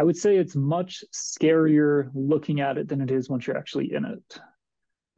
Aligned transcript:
I 0.00 0.02
would 0.02 0.16
say 0.16 0.38
it's 0.38 0.56
much 0.56 1.04
scarier 1.12 2.10
looking 2.14 2.62
at 2.62 2.78
it 2.78 2.88
than 2.88 3.02
it 3.02 3.10
is 3.10 3.28
once 3.28 3.46
you're 3.46 3.58
actually 3.58 3.92
in 3.92 4.06
it. 4.06 4.40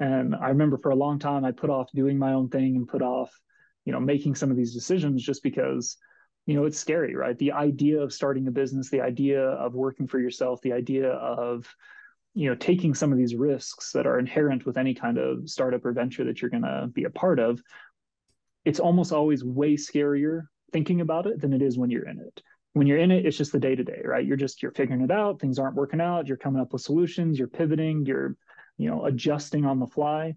And 0.00 0.34
I 0.34 0.48
remember 0.48 0.76
for 0.76 0.90
a 0.90 0.96
long 0.96 1.20
time 1.20 1.44
I 1.44 1.52
put 1.52 1.70
off 1.70 1.92
doing 1.92 2.18
my 2.18 2.32
own 2.32 2.48
thing 2.48 2.74
and 2.74 2.88
put 2.88 3.00
off, 3.00 3.30
you 3.84 3.92
know, 3.92 4.00
making 4.00 4.34
some 4.34 4.50
of 4.50 4.56
these 4.56 4.74
decisions 4.74 5.22
just 5.22 5.44
because, 5.44 5.98
you 6.46 6.56
know, 6.56 6.64
it's 6.64 6.80
scary, 6.80 7.14
right? 7.14 7.38
The 7.38 7.52
idea 7.52 8.00
of 8.00 8.12
starting 8.12 8.48
a 8.48 8.50
business, 8.50 8.90
the 8.90 9.02
idea 9.02 9.40
of 9.40 9.74
working 9.74 10.08
for 10.08 10.18
yourself, 10.18 10.60
the 10.62 10.72
idea 10.72 11.10
of, 11.10 11.72
you 12.34 12.50
know, 12.50 12.56
taking 12.56 12.92
some 12.92 13.12
of 13.12 13.18
these 13.18 13.36
risks 13.36 13.92
that 13.92 14.08
are 14.08 14.18
inherent 14.18 14.66
with 14.66 14.78
any 14.78 14.94
kind 14.94 15.16
of 15.16 15.48
startup 15.48 15.84
or 15.84 15.92
venture 15.92 16.24
that 16.24 16.42
you're 16.42 16.50
going 16.50 16.64
to 16.64 16.88
be 16.92 17.04
a 17.04 17.10
part 17.10 17.38
of, 17.38 17.62
it's 18.64 18.80
almost 18.80 19.12
always 19.12 19.44
way 19.44 19.74
scarier 19.74 20.46
thinking 20.72 21.02
about 21.02 21.26
it 21.26 21.40
than 21.40 21.52
it 21.52 21.62
is 21.62 21.78
when 21.78 21.90
you're 21.90 22.08
in 22.08 22.18
it 22.18 22.42
when 22.74 22.86
you're 22.86 22.98
in 22.98 23.10
it 23.10 23.26
it's 23.26 23.36
just 23.36 23.52
the 23.52 23.58
day 23.58 23.74
to 23.74 23.84
day 23.84 24.02
right? 24.04 24.26
You're 24.26 24.36
just 24.36 24.62
you're 24.62 24.72
figuring 24.72 25.02
it 25.02 25.10
out 25.10 25.40
things 25.40 25.58
aren't 25.58 25.76
working 25.76 26.00
out 26.00 26.26
you're 26.26 26.36
coming 26.36 26.60
up 26.60 26.72
with 26.72 26.82
solutions 26.82 27.38
you're 27.38 27.48
pivoting 27.48 28.06
you're 28.06 28.36
you 28.78 28.88
know 28.88 29.04
adjusting 29.04 29.64
on 29.64 29.78
the 29.78 29.86
fly. 29.86 30.34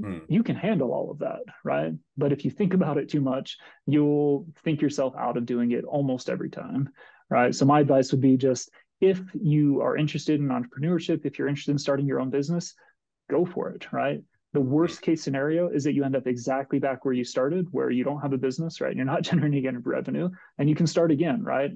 Mm. 0.00 0.22
you 0.28 0.44
can 0.44 0.54
handle 0.54 0.92
all 0.92 1.10
of 1.10 1.18
that 1.18 1.40
right? 1.64 1.92
But 2.16 2.30
if 2.32 2.44
you 2.44 2.52
think 2.52 2.72
about 2.72 2.98
it 2.98 3.08
too 3.08 3.20
much 3.20 3.56
you'll 3.86 4.46
think 4.64 4.80
yourself 4.80 5.14
out 5.18 5.36
of 5.36 5.44
doing 5.44 5.72
it 5.72 5.84
almost 5.84 6.30
every 6.30 6.50
time 6.50 6.90
right? 7.30 7.54
So 7.54 7.66
my 7.66 7.80
advice 7.80 8.12
would 8.12 8.20
be 8.20 8.36
just 8.36 8.70
if 9.00 9.20
you 9.34 9.80
are 9.82 9.96
interested 9.96 10.40
in 10.40 10.48
entrepreneurship 10.48 11.24
if 11.24 11.38
you're 11.38 11.48
interested 11.48 11.72
in 11.72 11.78
starting 11.78 12.06
your 12.06 12.20
own 12.20 12.30
business 12.30 12.74
go 13.28 13.44
for 13.44 13.70
it 13.70 13.92
right 13.92 14.22
the 14.58 14.64
worst 14.64 15.02
case 15.02 15.22
scenario 15.22 15.68
is 15.68 15.84
that 15.84 15.92
you 15.92 16.02
end 16.02 16.16
up 16.16 16.26
exactly 16.26 16.80
back 16.80 17.04
where 17.04 17.14
you 17.14 17.22
started, 17.22 17.68
where 17.70 17.90
you 17.90 18.02
don't 18.02 18.20
have 18.20 18.32
a 18.32 18.36
business, 18.36 18.80
right? 18.80 18.96
You're 18.96 19.04
not 19.04 19.22
generating 19.30 19.68
any 19.68 19.76
revenue 19.76 20.30
and 20.58 20.68
you 20.68 20.74
can 20.74 20.88
start 20.88 21.12
again, 21.12 21.44
right? 21.44 21.70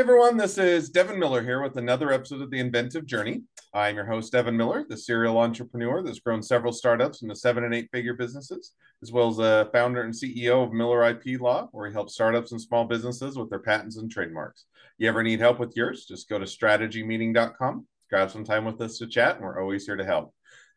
Hey 0.00 0.04
everyone, 0.04 0.38
this 0.38 0.56
is 0.56 0.88
Devin 0.88 1.18
Miller 1.18 1.42
here 1.42 1.62
with 1.62 1.76
another 1.76 2.10
episode 2.10 2.40
of 2.40 2.50
The 2.50 2.58
Inventive 2.58 3.04
Journey. 3.04 3.42
I'm 3.74 3.96
your 3.96 4.06
host, 4.06 4.32
Devin 4.32 4.56
Miller, 4.56 4.82
the 4.88 4.96
serial 4.96 5.36
entrepreneur 5.36 6.02
that's 6.02 6.20
grown 6.20 6.42
several 6.42 6.72
startups 6.72 7.20
into 7.20 7.36
seven 7.36 7.64
and 7.64 7.74
eight 7.74 7.90
figure 7.92 8.14
businesses, 8.14 8.72
as 9.02 9.12
well 9.12 9.28
as 9.28 9.38
a 9.40 9.68
founder 9.74 10.00
and 10.00 10.14
CEO 10.14 10.64
of 10.64 10.72
Miller 10.72 11.06
IP 11.06 11.38
Law, 11.38 11.68
where 11.72 11.86
he 11.86 11.92
helps 11.92 12.14
startups 12.14 12.52
and 12.52 12.62
small 12.62 12.86
businesses 12.86 13.36
with 13.36 13.50
their 13.50 13.58
patents 13.58 13.98
and 13.98 14.10
trademarks. 14.10 14.64
You 14.96 15.06
ever 15.06 15.22
need 15.22 15.38
help 15.38 15.58
with 15.58 15.76
yours? 15.76 16.06
Just 16.06 16.30
go 16.30 16.38
to 16.38 16.46
strategymeeting.com, 16.46 17.86
grab 18.08 18.30
some 18.30 18.44
time 18.44 18.64
with 18.64 18.80
us 18.80 18.96
to 19.00 19.06
chat, 19.06 19.36
and 19.36 19.44
we're 19.44 19.60
always 19.60 19.84
here 19.84 19.96
to 19.96 20.04
help. 20.06 20.32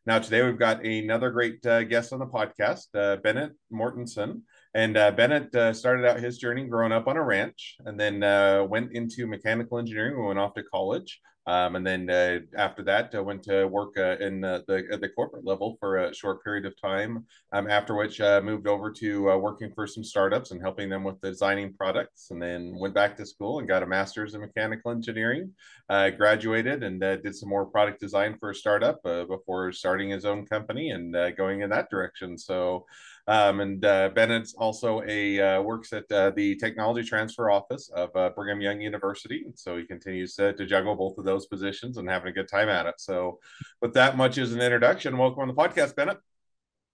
Now, 0.05 0.19
today 0.19 0.43
we've 0.43 0.59
got 0.59 0.85
another 0.85 1.31
great 1.31 1.65
uh, 1.65 1.85
guest 1.85 2.11
on 2.11 2.19
the 2.19 2.25
podcast, 2.25 2.87
uh, 2.93 3.15
Bennett 3.21 3.53
Mortensen. 3.71 4.41
And 4.75 4.97
uh, 4.97 5.11
Bennett 5.11 5.53
uh, 5.55 5.71
started 5.73 6.05
out 6.05 6.19
his 6.19 6.37
journey 6.39 6.65
growing 6.65 6.91
up 6.91 7.07
on 7.07 7.17
a 7.17 7.23
ranch 7.23 7.77
and 7.85 7.99
then 7.99 8.23
uh, 8.23 8.63
went 8.63 8.93
into 8.93 9.27
mechanical 9.27 9.77
engineering. 9.77 10.19
We 10.19 10.27
went 10.27 10.39
off 10.39 10.55
to 10.55 10.63
college. 10.63 11.21
Um, 11.45 11.75
and 11.75 11.85
then 11.85 12.09
uh, 12.09 12.39
after 12.57 12.83
that, 12.83 13.13
I 13.13 13.19
went 13.19 13.43
to 13.43 13.65
work 13.65 13.97
uh, 13.97 14.15
in 14.21 14.39
the, 14.39 14.63
the, 14.65 14.85
at 14.91 15.01
the 15.01 15.09
corporate 15.09 15.45
level 15.45 15.75
for 15.77 15.97
a 15.97 16.15
short 16.15 16.41
period 16.41 16.65
of 16.65 16.79
time. 16.79 17.25
Um, 17.51 17.69
after 17.69 17.95
which, 17.95 18.21
uh, 18.21 18.39
moved 18.41 18.65
over 18.65 18.89
to 18.93 19.23
working 19.37 19.71
for 19.75 19.85
some 19.85 20.05
startups 20.05 20.51
and 20.51 20.61
helping 20.61 20.87
them 20.87 21.03
with 21.03 21.19
designing 21.19 21.73
products. 21.73 22.31
And 22.31 22.41
then 22.41 22.73
went 22.79 22.93
back 22.93 23.17
to 23.17 23.25
school 23.25 23.59
and 23.59 23.67
got 23.67 23.83
a 23.83 23.85
master's 23.85 24.35
in 24.35 24.41
mechanical 24.41 24.91
engineering. 24.91 25.51
Uh, 25.89 26.11
graduated 26.11 26.81
and 26.81 27.01
did 27.01 27.35
some 27.35 27.49
more 27.49 27.65
product 27.65 27.99
design 27.99 28.37
for 28.39 28.51
a 28.51 28.55
startup 28.55 29.03
before 29.03 29.73
starting 29.73 30.11
his 30.11 30.23
own 30.23 30.45
company 30.45 30.91
and 30.91 31.13
going 31.35 31.61
in 31.61 31.69
that 31.71 31.89
direction. 31.89 32.37
So 32.37 32.85
um, 33.27 33.61
and 33.61 33.85
uh, 33.85 34.09
Bennett's 34.09 34.53
also 34.53 35.01
a 35.07 35.39
uh, 35.39 35.61
works 35.61 35.93
at 35.93 36.11
uh, 36.11 36.31
the 36.31 36.55
technology 36.57 37.07
transfer 37.07 37.49
office 37.49 37.89
of 37.95 38.13
uh, 38.15 38.31
Brigham 38.35 38.59
Young 38.59 38.81
University, 38.81 39.45
so 39.55 39.77
he 39.77 39.85
continues 39.85 40.35
to, 40.35 40.51
to, 40.53 40.65
juggle 40.65 40.95
both 40.95 41.17
of 41.17 41.23
those 41.23 41.45
positions 41.45 41.97
and 41.97 42.09
having 42.09 42.29
a 42.29 42.33
good 42.33 42.49
time 42.49 42.67
at 42.67 42.85
it. 42.85 42.95
So, 42.97 43.39
with 43.81 43.93
that 43.93 44.17
much 44.17 44.37
as 44.37 44.51
an 44.51 44.59
introduction, 44.59 45.17
welcome 45.17 45.41
on 45.41 45.47
the 45.47 45.53
podcast, 45.53 45.95
Bennett. 45.95 46.17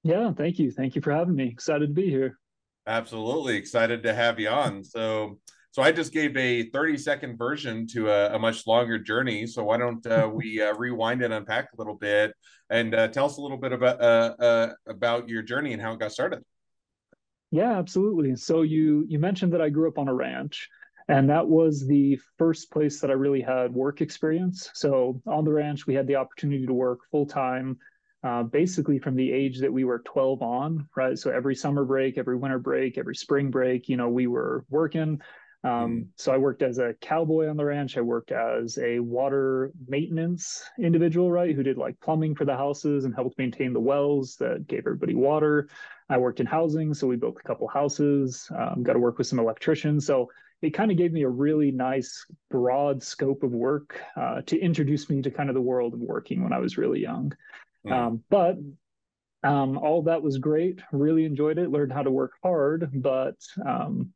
Yeah, 0.04 0.32
thank 0.32 0.60
you, 0.60 0.72
thank 0.72 0.96
you 0.96 1.02
for 1.02 1.12
having 1.12 1.36
me. 1.36 1.48
Excited 1.48 1.88
to 1.88 1.94
be 1.94 2.10
here. 2.10 2.38
Absolutely 2.86 3.56
excited 3.56 4.04
to 4.04 4.14
have 4.14 4.40
you 4.40 4.50
on. 4.50 4.84
So, 4.84 5.40
so 5.72 5.84
I 5.84 5.92
just 5.92 6.12
gave 6.12 6.36
a 6.36 6.70
30 6.70 6.98
second 6.98 7.38
version 7.38 7.86
to 7.88 8.10
a, 8.10 8.36
a 8.36 8.40
much 8.40 8.66
longer 8.66 8.98
journey. 8.98 9.46
So 9.46 9.64
why 9.64 9.78
don't 9.78 10.06
uh, 10.06 10.30
we 10.34 10.62
uh, 10.62 10.74
rewind 10.74 11.22
and 11.22 11.34
unpack 11.34 11.70
a 11.74 11.78
little 11.78 11.96
bit 11.96 12.34
and 12.70 12.96
uh, 12.96 13.08
tell 13.10 13.26
us 13.26 13.38
a 13.38 13.42
little 13.42 13.58
bit 13.58 13.72
about 13.72 14.02
uh, 14.02 14.36
uh, 14.40 14.74
about 14.88 15.30
your 15.30 15.44
journey 15.44 15.74
and 15.74 15.82
how 15.82 15.94
it 15.94 16.00
got 16.00 16.12
started? 16.12 16.44
Yeah, 17.52 17.78
absolutely. 17.78 18.36
So 18.36 18.64
you 18.64 19.06
you 19.08 19.20
mentioned 19.20 19.54
that 19.54 19.62
I 19.62 19.70
grew 19.70 19.88
up 19.88 19.98
on 19.98 20.08
a 20.08 20.14
ranch, 20.14 20.70
and 21.08 21.30
that 21.30 21.48
was 21.48 21.86
the 21.88 22.20
first 22.38 22.72
place 22.72 23.00
that 23.02 23.10
I 23.10 23.14
really 23.14 23.42
had 23.42 23.74
work 23.74 24.02
experience. 24.02 24.70
So 24.74 25.22
on 25.28 25.46
the 25.46 25.52
ranch, 25.52 25.86
we 25.86 25.94
had 25.94 26.08
the 26.08 26.16
opportunity 26.16 26.66
to 26.66 26.74
work 26.74 27.00
full 27.12 27.26
time. 27.26 27.78
Uh, 28.22 28.44
basically 28.44 29.00
from 29.00 29.16
the 29.16 29.32
age 29.32 29.62
that 29.62 29.72
we 29.72 29.86
were 29.86 30.00
12 30.00 30.42
on, 30.42 30.90
right? 30.98 31.18
So 31.18 31.32
every 31.32 31.56
summer 31.56 31.86
break, 31.86 32.18
every 32.18 32.36
winter 32.36 32.60
break, 32.60 32.98
every 32.98 33.16
spring 33.16 33.50
break, 33.50 33.88
you 33.88 33.96
know, 33.96 34.10
we 34.10 34.28
were 34.28 34.66
working. 34.70 35.22
Um, 35.64 35.72
mm-hmm. 35.72 36.02
so 36.16 36.32
I 36.32 36.38
worked 36.38 36.62
as 36.62 36.78
a 36.78 36.96
cowboy 37.02 37.50
on 37.50 37.58
the 37.58 37.66
ranch. 37.66 37.98
I 37.98 38.02
worked 38.02 38.32
as 38.32 38.78
a 38.78 39.00
water 39.00 39.72
maintenance 39.88 40.64
individual, 40.80 41.32
right, 41.32 41.56
who 41.56 41.64
did 41.64 41.78
like 41.78 42.00
plumbing 42.00 42.36
for 42.36 42.46
the 42.46 42.56
houses 42.56 43.06
and 43.06 43.14
helped 43.14 43.38
maintain 43.38 43.74
the 43.74 43.80
wells 43.80 44.38
that 44.38 44.68
gave 44.68 44.80
everybody 44.80 45.16
water. 45.16 45.68
I 46.10 46.18
worked 46.18 46.40
in 46.40 46.46
housing, 46.46 46.94
so 46.94 47.08
we 47.08 47.18
built 47.18 47.38
a 47.44 47.48
couple 47.48 47.68
houses. 47.68 48.50
Um, 48.58 48.84
got 48.84 48.94
to 48.94 49.00
work 49.00 49.18
with 49.18 49.28
some 49.28 49.40
electricians. 49.40 50.06
So 50.08 50.30
it 50.62 50.72
kind 50.72 50.92
of 50.92 50.98
gave 50.98 51.14
me 51.14 51.24
a 51.24 51.30
really 51.30 51.72
nice 51.72 52.26
broad 52.50 53.04
scope 53.04 53.44
of 53.44 53.52
work 53.52 54.02
uh, 54.16 54.42
to 54.48 54.60
introduce 54.60 55.10
me 55.10 55.22
to 55.22 55.32
kind 55.32 55.50
of 55.50 55.56
the 55.56 55.62
world 55.62 55.94
of 55.94 56.00
working 56.00 56.44
when 56.44 56.54
I 56.54 56.60
was 56.60 56.78
really 56.78 57.02
young. 57.02 57.34
Mm. 57.86 57.92
Um, 57.92 58.24
but 58.30 58.58
um, 59.44 59.78
all 59.78 60.04
that 60.04 60.22
was 60.22 60.38
great. 60.38 60.82
Really 60.92 61.26
enjoyed 61.26 61.58
it. 61.60 61.70
Learned 61.70 61.94
how 61.94 62.04
to 62.04 62.12
work 62.12 62.34
hard, 62.44 62.90
but 62.94 63.38
um, 63.66 64.14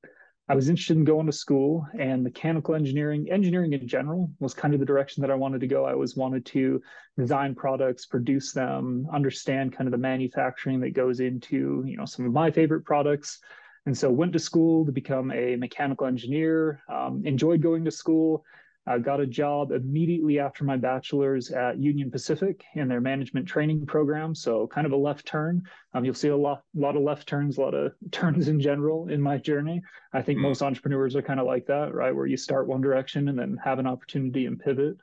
I 0.54 0.56
was 0.56 0.70
interested 0.70 0.98
in 0.98 1.04
going 1.04 1.26
to 1.26 1.32
school 1.32 1.88
and 2.00 2.24
mechanical 2.24 2.76
engineering, 2.76 3.28
engineering 3.32 3.74
in 3.74 3.88
general 3.88 4.30
was 4.40 4.54
kind 4.54 4.76
of 4.76 4.80
the 4.80 4.86
direction 4.86 5.22
that 5.22 5.32
I 5.32 5.34
wanted 5.34 5.62
to 5.62 5.68
go. 5.68 5.86
I 5.86 5.94
always 5.94 6.16
wanted 6.16 6.46
to 6.46 6.80
design 7.18 7.56
products, 7.56 8.06
produce 8.06 8.52
them, 8.52 9.08
understand 9.12 9.76
kind 9.76 9.88
of 9.88 9.92
the 9.94 9.98
manufacturing 9.98 10.80
that 10.82 10.94
goes 10.94 11.22
into, 11.22 11.84
you 11.88 11.98
know, 11.98 12.06
some 12.06 12.28
of 12.28 12.34
my 12.34 12.52
favorite 12.52 12.86
products. 12.86 13.40
And 13.88 13.98
so 13.98 14.12
went 14.12 14.32
to 14.34 14.38
school 14.38 14.86
to 14.86 14.92
become 14.92 15.32
a 15.32 15.56
mechanical 15.56 16.06
engineer, 16.06 16.84
um, 16.88 17.24
enjoyed 17.26 17.60
going 17.64 17.84
to 17.86 17.92
school, 17.92 18.46
I 18.86 19.00
got 19.00 19.22
a 19.22 19.26
job 19.26 19.72
immediately 19.72 20.40
after 20.40 20.66
my 20.66 20.76
bachelor's 20.76 21.52
at 21.52 21.80
Union 21.80 22.12
Pacific 22.12 22.66
in 22.76 22.90
their 22.90 23.00
management 23.00 23.48
training 23.48 23.86
program. 23.86 24.36
So 24.36 24.68
kind 24.68 24.86
of 24.86 24.92
a 24.92 24.98
left 24.98 25.26
turn. 25.26 25.64
Um, 25.94 26.04
you'll 26.04 26.14
see 26.14 26.28
a 26.28 26.36
lot, 26.36 26.64
lot 26.76 26.98
of 26.98 27.02
left 27.02 27.26
turns, 27.28 27.58
a 27.58 27.62
lot 27.62 27.74
of 27.74 27.94
turns 28.12 28.50
in 28.50 28.60
general 28.60 29.08
in 29.08 29.22
my 29.22 29.38
journey. 29.38 29.82
I 30.12 30.22
think 30.22 30.40
mm 30.40 30.44
most 30.44 30.62
entrepreneurs 30.62 31.16
are 31.16 31.22
kind 31.22 31.40
of 31.40 31.46
like 31.46 31.66
that, 31.68 31.94
right? 31.94 32.14
Where 32.14 32.26
you 32.26 32.36
start 32.36 32.68
one 32.68 32.82
direction 32.82 33.30
and 33.30 33.40
then 33.40 33.58
have 33.64 33.80
an 33.80 33.88
opportunity 33.88 34.46
and 34.46 34.60
pivot. 34.60 34.98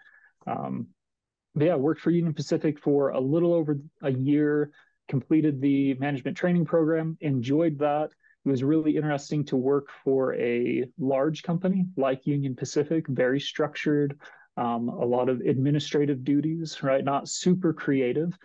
Um, 0.47 0.89
but 1.55 1.65
yeah, 1.65 1.77
worked 1.77 2.03
for 2.03 2.11
Union 2.11 2.35
Pacific 2.35 2.79
for 2.79 3.09
a 3.09 3.19
little 3.19 3.55
over 3.55 3.79
a 4.03 4.13
year, 4.13 4.71
completed 5.09 5.63
the 5.63 5.95
management 5.95 6.37
training 6.37 6.67
program, 6.67 7.17
enjoyed 7.23 7.79
that 7.79 8.11
it 8.45 8.49
was 8.49 8.62
really 8.62 8.97
interesting 8.97 9.45
to 9.47 9.56
work 9.56 9.89
for 10.03 10.34
a 10.34 10.84
large 10.99 11.43
company 11.43 11.87
like 11.97 12.27
Union 12.27 12.55
Pacific, 12.55 13.06
very 13.09 13.39
structured, 13.39 14.19
um, 14.56 14.89
a 14.89 15.05
lot 15.05 15.28
of 15.28 15.41
administrative 15.41 16.25
duties, 16.25 16.83
right? 16.83 17.05
Not 17.05 17.28
super 17.28 17.73
creative. 17.73 18.37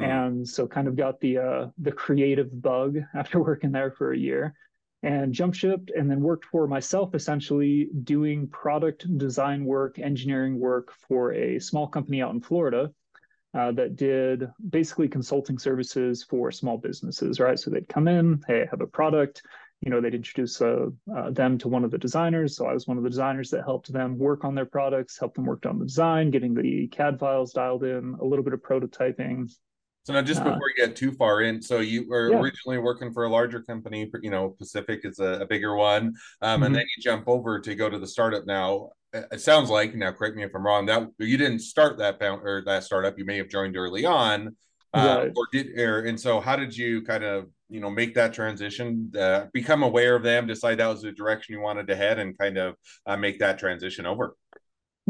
Mm. 0.00 0.26
And 0.26 0.48
so 0.48 0.66
kind 0.66 0.88
of 0.88 0.96
got 0.96 1.20
the 1.20 1.38
uh, 1.38 1.66
the 1.78 1.92
creative 1.92 2.62
bug 2.62 2.98
after 3.14 3.40
working 3.42 3.72
there 3.72 3.90
for 3.90 4.12
a 4.12 4.18
year 4.18 4.54
and 5.02 5.32
jump 5.32 5.54
shipped 5.54 5.90
and 5.96 6.10
then 6.10 6.20
worked 6.20 6.44
for 6.44 6.66
myself 6.66 7.14
essentially 7.14 7.88
doing 8.04 8.46
product 8.48 9.06
design 9.16 9.64
work, 9.64 9.98
engineering 9.98 10.58
work 10.58 10.92
for 11.08 11.32
a 11.32 11.58
small 11.58 11.86
company 11.86 12.20
out 12.20 12.34
in 12.34 12.40
Florida 12.40 12.90
uh, 13.52 13.72
that 13.72 13.96
did 13.96 14.48
basically 14.68 15.08
consulting 15.08 15.58
services 15.58 16.22
for 16.22 16.52
small 16.52 16.78
businesses, 16.78 17.40
right? 17.40 17.58
So 17.58 17.70
they'd 17.70 17.88
come 17.88 18.08
in, 18.08 18.42
hey, 18.46 18.62
I 18.62 18.66
have 18.70 18.80
a 18.80 18.86
product. 18.86 19.42
You 19.80 19.90
know, 19.90 20.00
they'd 20.00 20.14
introduce 20.14 20.60
uh, 20.60 20.86
uh, 21.16 21.30
them 21.30 21.56
to 21.58 21.68
one 21.68 21.84
of 21.84 21.90
the 21.90 21.98
designers. 21.98 22.54
So 22.54 22.66
I 22.66 22.74
was 22.74 22.86
one 22.86 22.98
of 22.98 23.02
the 23.02 23.10
designers 23.10 23.50
that 23.50 23.64
helped 23.64 23.92
them 23.92 24.18
work 24.18 24.44
on 24.44 24.54
their 24.54 24.66
products, 24.66 25.18
helped 25.18 25.36
them 25.36 25.46
work 25.46 25.64
on 25.66 25.78
the 25.78 25.86
design, 25.86 26.30
getting 26.30 26.54
the 26.54 26.86
CAD 26.88 27.18
files 27.18 27.52
dialed 27.52 27.82
in, 27.82 28.16
a 28.20 28.24
little 28.24 28.44
bit 28.44 28.52
of 28.52 28.60
prototyping. 28.60 29.50
So 30.04 30.14
now, 30.14 30.22
just 30.22 30.40
uh, 30.40 30.44
before 30.44 30.70
you 30.76 30.86
get 30.86 30.96
too 30.96 31.12
far 31.12 31.42
in, 31.42 31.60
so 31.60 31.80
you 31.80 32.08
were 32.08 32.30
yeah. 32.30 32.38
originally 32.38 32.78
working 32.78 33.12
for 33.12 33.24
a 33.24 33.28
larger 33.28 33.60
company. 33.60 34.10
You 34.22 34.30
know, 34.30 34.56
Pacific 34.58 35.00
is 35.04 35.18
a, 35.18 35.40
a 35.40 35.46
bigger 35.46 35.74
one, 35.74 36.14
um, 36.40 36.56
mm-hmm. 36.56 36.62
and 36.64 36.74
then 36.74 36.84
you 36.96 37.02
jump 37.02 37.24
over 37.28 37.60
to 37.60 37.74
go 37.74 37.90
to 37.90 37.98
the 37.98 38.06
startup 38.06 38.46
now 38.46 38.90
it 39.12 39.40
sounds 39.40 39.70
like 39.70 39.94
now 39.94 40.12
correct 40.12 40.36
me 40.36 40.44
if 40.44 40.54
i'm 40.54 40.64
wrong 40.64 40.86
that 40.86 41.08
you 41.18 41.36
didn't 41.36 41.58
start 41.60 41.98
that 41.98 42.18
found 42.18 42.42
or 42.46 42.62
that 42.64 42.84
startup 42.84 43.18
you 43.18 43.24
may 43.24 43.36
have 43.36 43.48
joined 43.48 43.76
early 43.76 44.04
on 44.04 44.54
uh, 44.94 45.22
right. 45.22 45.32
or 45.36 45.46
did 45.52 45.78
or 45.78 46.04
and 46.04 46.18
so 46.18 46.40
how 46.40 46.56
did 46.56 46.76
you 46.76 47.02
kind 47.02 47.24
of 47.24 47.46
you 47.68 47.80
know 47.80 47.90
make 47.90 48.14
that 48.14 48.32
transition 48.32 49.10
uh, 49.18 49.46
become 49.52 49.82
aware 49.82 50.16
of 50.16 50.22
them 50.22 50.46
decide 50.46 50.78
that 50.78 50.86
was 50.86 51.02
the 51.02 51.12
direction 51.12 51.54
you 51.54 51.60
wanted 51.60 51.86
to 51.86 51.96
head 51.96 52.18
and 52.18 52.38
kind 52.38 52.58
of 52.58 52.74
uh, 53.06 53.16
make 53.16 53.38
that 53.38 53.58
transition 53.58 54.06
over 54.06 54.36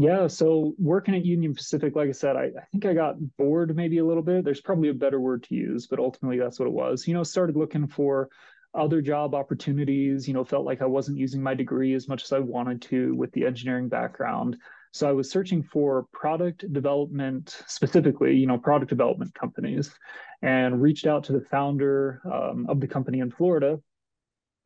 yeah 0.00 0.26
so 0.26 0.74
working 0.78 1.14
at 1.14 1.26
union 1.26 1.54
pacific 1.54 1.94
like 1.94 2.08
i 2.08 2.12
said 2.12 2.34
I, 2.34 2.44
I 2.44 2.64
think 2.72 2.86
i 2.86 2.94
got 2.94 3.16
bored 3.36 3.76
maybe 3.76 3.98
a 3.98 4.04
little 4.04 4.22
bit. 4.22 4.44
There's 4.44 4.60
probably 4.60 4.88
a 4.88 4.94
better 4.94 5.20
word 5.20 5.42
to 5.44 5.54
use 5.54 5.86
but 5.86 5.98
ultimately 5.98 6.38
that's 6.38 6.58
what 6.58 6.66
it 6.66 6.72
was. 6.72 7.06
You 7.06 7.14
know 7.14 7.22
started 7.22 7.56
looking 7.56 7.86
for 7.86 8.30
other 8.72 9.02
job 9.02 9.34
opportunities 9.34 10.26
you 10.26 10.32
know 10.32 10.44
felt 10.44 10.64
like 10.64 10.80
i 10.80 10.86
wasn't 10.86 11.18
using 11.18 11.42
my 11.42 11.54
degree 11.54 11.92
as 11.94 12.08
much 12.08 12.22
as 12.22 12.32
i 12.32 12.38
wanted 12.38 12.80
to 12.82 13.14
with 13.14 13.30
the 13.32 13.44
engineering 13.44 13.88
background. 13.88 14.56
So 14.92 15.08
i 15.08 15.12
was 15.12 15.30
searching 15.30 15.62
for 15.62 16.06
product 16.12 16.72
development 16.72 17.62
specifically 17.66 18.34
you 18.36 18.46
know 18.46 18.58
product 18.58 18.88
development 18.88 19.34
companies 19.34 19.94
and 20.40 20.80
reached 20.80 21.06
out 21.06 21.24
to 21.24 21.32
the 21.32 21.42
founder 21.42 22.22
um, 22.24 22.66
of 22.70 22.80
the 22.80 22.88
company 22.88 23.18
in 23.18 23.30
florida 23.30 23.78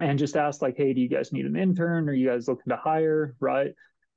and 0.01 0.19
just 0.19 0.37
asked 0.37 0.63
like 0.63 0.77
hey 0.77 0.93
do 0.93 1.01
you 1.01 1.09
guys 1.09 1.33
need 1.33 1.47
an 1.47 1.57
intern? 1.57 2.09
Are 2.09 2.15
you 2.15 2.29
guys 2.29 2.47
looking 2.47 2.71
to 2.71 2.77
hire? 2.77 3.35
Right 3.41 3.75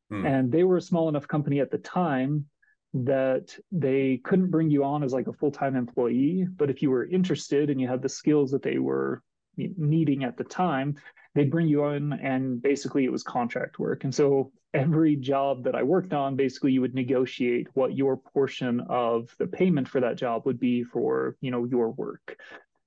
hmm. 0.10 0.26
and 0.26 0.52
they 0.52 0.64
were 0.64 0.78
a 0.78 0.82
small 0.82 1.10
enough 1.10 1.28
company 1.28 1.60
at 1.60 1.72
the 1.72 1.78
time 1.78 2.46
that 2.94 3.56
they 3.72 4.20
couldn't 4.24 4.50
bring 4.50 4.70
you 4.70 4.84
on 4.84 5.04
as 5.04 5.14
like 5.14 5.28
a 5.28 5.34
full-time 5.34 5.76
employee 5.76 6.48
but 6.56 6.70
if 6.70 6.82
you 6.82 6.90
were 6.90 7.06
interested 7.06 7.70
and 7.70 7.80
you 7.80 7.88
had 7.88 8.02
the 8.02 8.10
skills 8.10 8.50
that 8.52 8.64
they 8.64 8.78
were 8.78 9.22
needing 9.58 10.24
at 10.24 10.38
the 10.38 10.44
time, 10.44 10.96
they'd 11.36 11.52
bring 11.52 11.68
you 11.68 11.84
on 11.84 12.14
and 12.14 12.62
basically 12.62 13.06
it 13.06 13.12
was 13.12 13.24
contract 13.24 13.80
work. 13.80 14.04
And 14.04 14.14
so 14.14 14.52
every 14.74 15.16
job 15.16 15.64
that 15.64 15.76
I 15.76 15.84
worked 15.84 16.14
on, 16.14 16.36
basically 16.36 16.72
you 16.72 16.82
would 16.82 16.96
negotiate 16.96 17.68
what 17.74 17.96
your 17.96 18.18
portion 18.18 18.82
of 18.90 19.34
the 19.40 19.48
payment 19.48 19.88
for 19.88 20.02
that 20.02 20.18
job 20.18 20.46
would 20.46 20.60
be 20.60 20.84
for, 20.84 21.36
you 21.42 21.52
know, 21.52 21.66
your 21.66 21.92
work. 21.92 22.38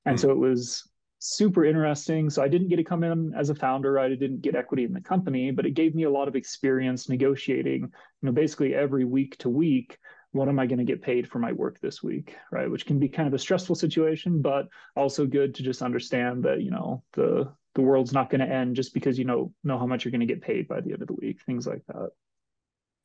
And 0.07 0.17
mm 0.17 0.21
so 0.21 0.31
it 0.31 0.39
was 0.39 0.89
super 1.21 1.65
interesting. 1.65 2.31
So 2.31 2.43
I 2.43 2.49
didn't 2.49 2.69
get 2.69 2.77
to 2.77 2.85
come 2.85 3.05
in 3.05 3.33
as 3.37 3.51
a 3.51 3.55
founder. 3.55 3.99
I 3.99 4.09
didn't 4.09 4.41
get 4.41 4.57
equity 4.57 4.85
in 4.85 4.93
the 4.93 5.01
company, 5.01 5.51
but 5.51 5.67
it 5.67 5.73
gave 5.73 5.95
me 5.95 6.05
a 6.05 6.11
lot 6.11 6.29
of 6.29 6.35
experience 6.35 7.09
negotiating, 7.09 7.83
you 7.83 7.91
know, 8.23 8.33
basically 8.33 8.75
every 8.75 9.05
week 9.05 9.37
to 9.39 9.49
week 9.49 9.99
what 10.33 10.49
am 10.49 10.59
I 10.59 10.67
going 10.67 10.79
to 10.79 10.85
get 10.85 11.03
paid 11.03 11.29
for 11.29 11.39
my 11.39 11.53
work 11.53 11.81
this 11.81 12.03
week, 12.03 12.37
right? 12.53 12.71
Which 12.71 12.87
can 12.87 12.99
be 12.99 13.09
kind 13.09 13.27
of 13.27 13.35
a 13.35 13.39
stressful 13.39 13.75
situation, 13.75 14.41
but 14.41 14.69
also 14.95 15.27
good 15.27 15.55
to 15.57 15.63
just 15.63 15.83
understand 15.83 16.45
that 16.45 16.63
you 16.63 16.71
know 16.71 17.03
the 17.15 17.53
the 17.75 17.83
world's 17.83 18.13
not 18.13 18.31
going 18.31 18.41
to 18.41 18.53
end 18.53 18.77
just 18.77 18.95
because 18.95 19.19
you 19.19 19.25
know 19.25 19.53
know 19.65 19.79
how 19.79 19.87
much 19.87 20.05
you're 20.05 20.13
going 20.13 20.21
to 20.21 20.27
get 20.27 20.43
paid 20.43 20.69
by 20.69 20.81
the 20.81 20.93
end 20.93 21.03
of 21.03 21.09
the 21.09 21.15
week, 21.15 21.41
things 21.43 21.67
like 21.67 21.83
that. 21.89 22.11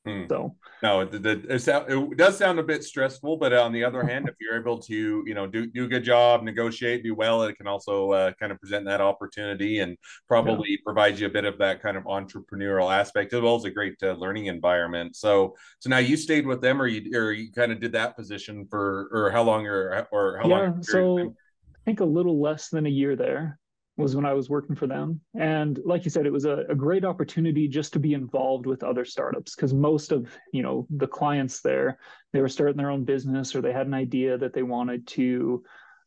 Hmm. 0.05 0.25
So 0.29 0.55
no, 0.83 1.01
it, 1.01 1.25
it, 1.25 1.45
it, 1.49 2.17
does 2.17 2.37
sound 2.37 2.59
a 2.59 2.63
bit 2.63 2.83
stressful, 2.83 3.37
but 3.37 3.53
on 3.53 3.71
the 3.71 3.83
other 3.83 4.03
hand, 4.07 4.29
if 4.29 4.35
you're 4.39 4.59
able 4.59 4.77
to, 4.79 5.23
you 5.25 5.33
know, 5.33 5.47
do 5.47 5.65
do 5.65 5.85
a 5.85 5.87
good 5.87 6.03
job, 6.03 6.43
negotiate, 6.43 7.03
do 7.03 7.15
well, 7.15 7.43
it 7.43 7.55
can 7.55 7.65
also 7.65 8.11
uh, 8.11 8.31
kind 8.39 8.51
of 8.51 8.59
present 8.59 8.85
that 8.85 9.01
opportunity 9.01 9.79
and 9.79 9.97
probably 10.27 10.71
yeah. 10.71 10.77
provide 10.85 11.17
you 11.17 11.25
a 11.25 11.29
bit 11.29 11.45
of 11.45 11.57
that 11.57 11.81
kind 11.81 11.97
of 11.97 12.03
entrepreneurial 12.03 12.93
aspect 12.93 13.33
as 13.33 13.41
well 13.41 13.55
as 13.55 13.65
a 13.65 13.71
great 13.71 13.95
uh, 14.03 14.13
learning 14.13 14.45
environment. 14.45 15.15
So, 15.15 15.55
so 15.79 15.89
now 15.89 15.97
you 15.97 16.17
stayed 16.17 16.45
with 16.45 16.61
them, 16.61 16.79
or 16.79 16.87
you 16.87 17.17
or 17.17 17.31
you 17.31 17.51
kind 17.51 17.71
of 17.71 17.79
did 17.79 17.93
that 17.93 18.15
position 18.15 18.67
for, 18.69 19.09
or 19.11 19.31
how 19.31 19.41
long, 19.41 19.65
or 19.65 20.07
or 20.11 20.39
how 20.41 20.49
yeah, 20.49 20.59
long? 20.59 20.83
So 20.83 21.19
I 21.19 21.79
think 21.83 21.99
a 21.99 22.05
little 22.05 22.39
less 22.39 22.69
than 22.69 22.85
a 22.85 22.89
year 22.89 23.15
there 23.15 23.59
was 23.97 24.15
when 24.15 24.25
I 24.25 24.33
was 24.33 24.49
working 24.49 24.75
for 24.75 24.87
them. 24.87 25.21
And 25.35 25.79
like 25.85 26.03
you 26.03 26.11
said, 26.11 26.25
it 26.25 26.33
was 26.33 26.45
a, 26.45 26.65
a 26.69 26.75
great 26.75 27.05
opportunity 27.05 27.67
just 27.67 27.93
to 27.93 27.99
be 27.99 28.13
involved 28.13 28.65
with 28.65 28.83
other 28.83 29.05
startups 29.05 29.55
because 29.55 29.73
most 29.73 30.11
of 30.11 30.29
you 30.51 30.63
know 30.63 30.85
the 30.89 31.07
clients 31.07 31.61
there 31.61 31.97
they 32.33 32.41
were 32.41 32.49
starting 32.49 32.77
their 32.77 32.91
own 32.91 33.05
business 33.05 33.55
or 33.55 33.61
they 33.61 33.71
had 33.71 33.87
an 33.87 33.93
idea 33.93 34.37
that 34.37 34.53
they 34.53 34.63
wanted 34.63 35.07
to 35.07 35.63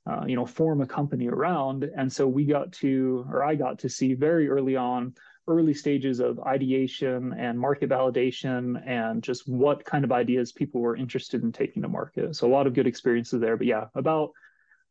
uh, 0.07 0.25
you 0.27 0.37
know 0.37 0.45
form 0.45 0.83
a 0.83 0.87
company 0.87 1.29
around. 1.29 1.89
And 1.97 2.13
so 2.13 2.27
we 2.29 2.45
got 2.45 2.73
to 2.73 3.27
or 3.31 3.43
I 3.45 3.55
got 3.55 3.79
to 3.81 3.89
see 3.89 4.15
very 4.15 4.49
early 4.49 4.77
on 4.77 5.15
early 5.47 5.73
stages 5.73 6.21
of 6.21 6.39
ideation 6.41 7.35
and 7.39 7.59
market 7.59 7.89
validation 7.89 8.87
and 8.87 9.23
just 9.23 9.49
what 9.49 9.83
kind 9.83 10.05
of 10.05 10.13
ideas 10.13 10.53
people 10.53 10.83
were 10.83 10.95
interested 10.95 11.43
in 11.43 11.53
taking 11.53 11.81
to 11.81 11.89
market. 11.89 12.37
So 12.37 12.47
a 12.47 12.53
lot 12.53 12.67
of 12.67 12.75
good 12.75 12.87
experiences 12.87 13.41
there. 13.41 13.57
But 13.57 13.67
yeah, 13.67 13.87
about 13.95 14.33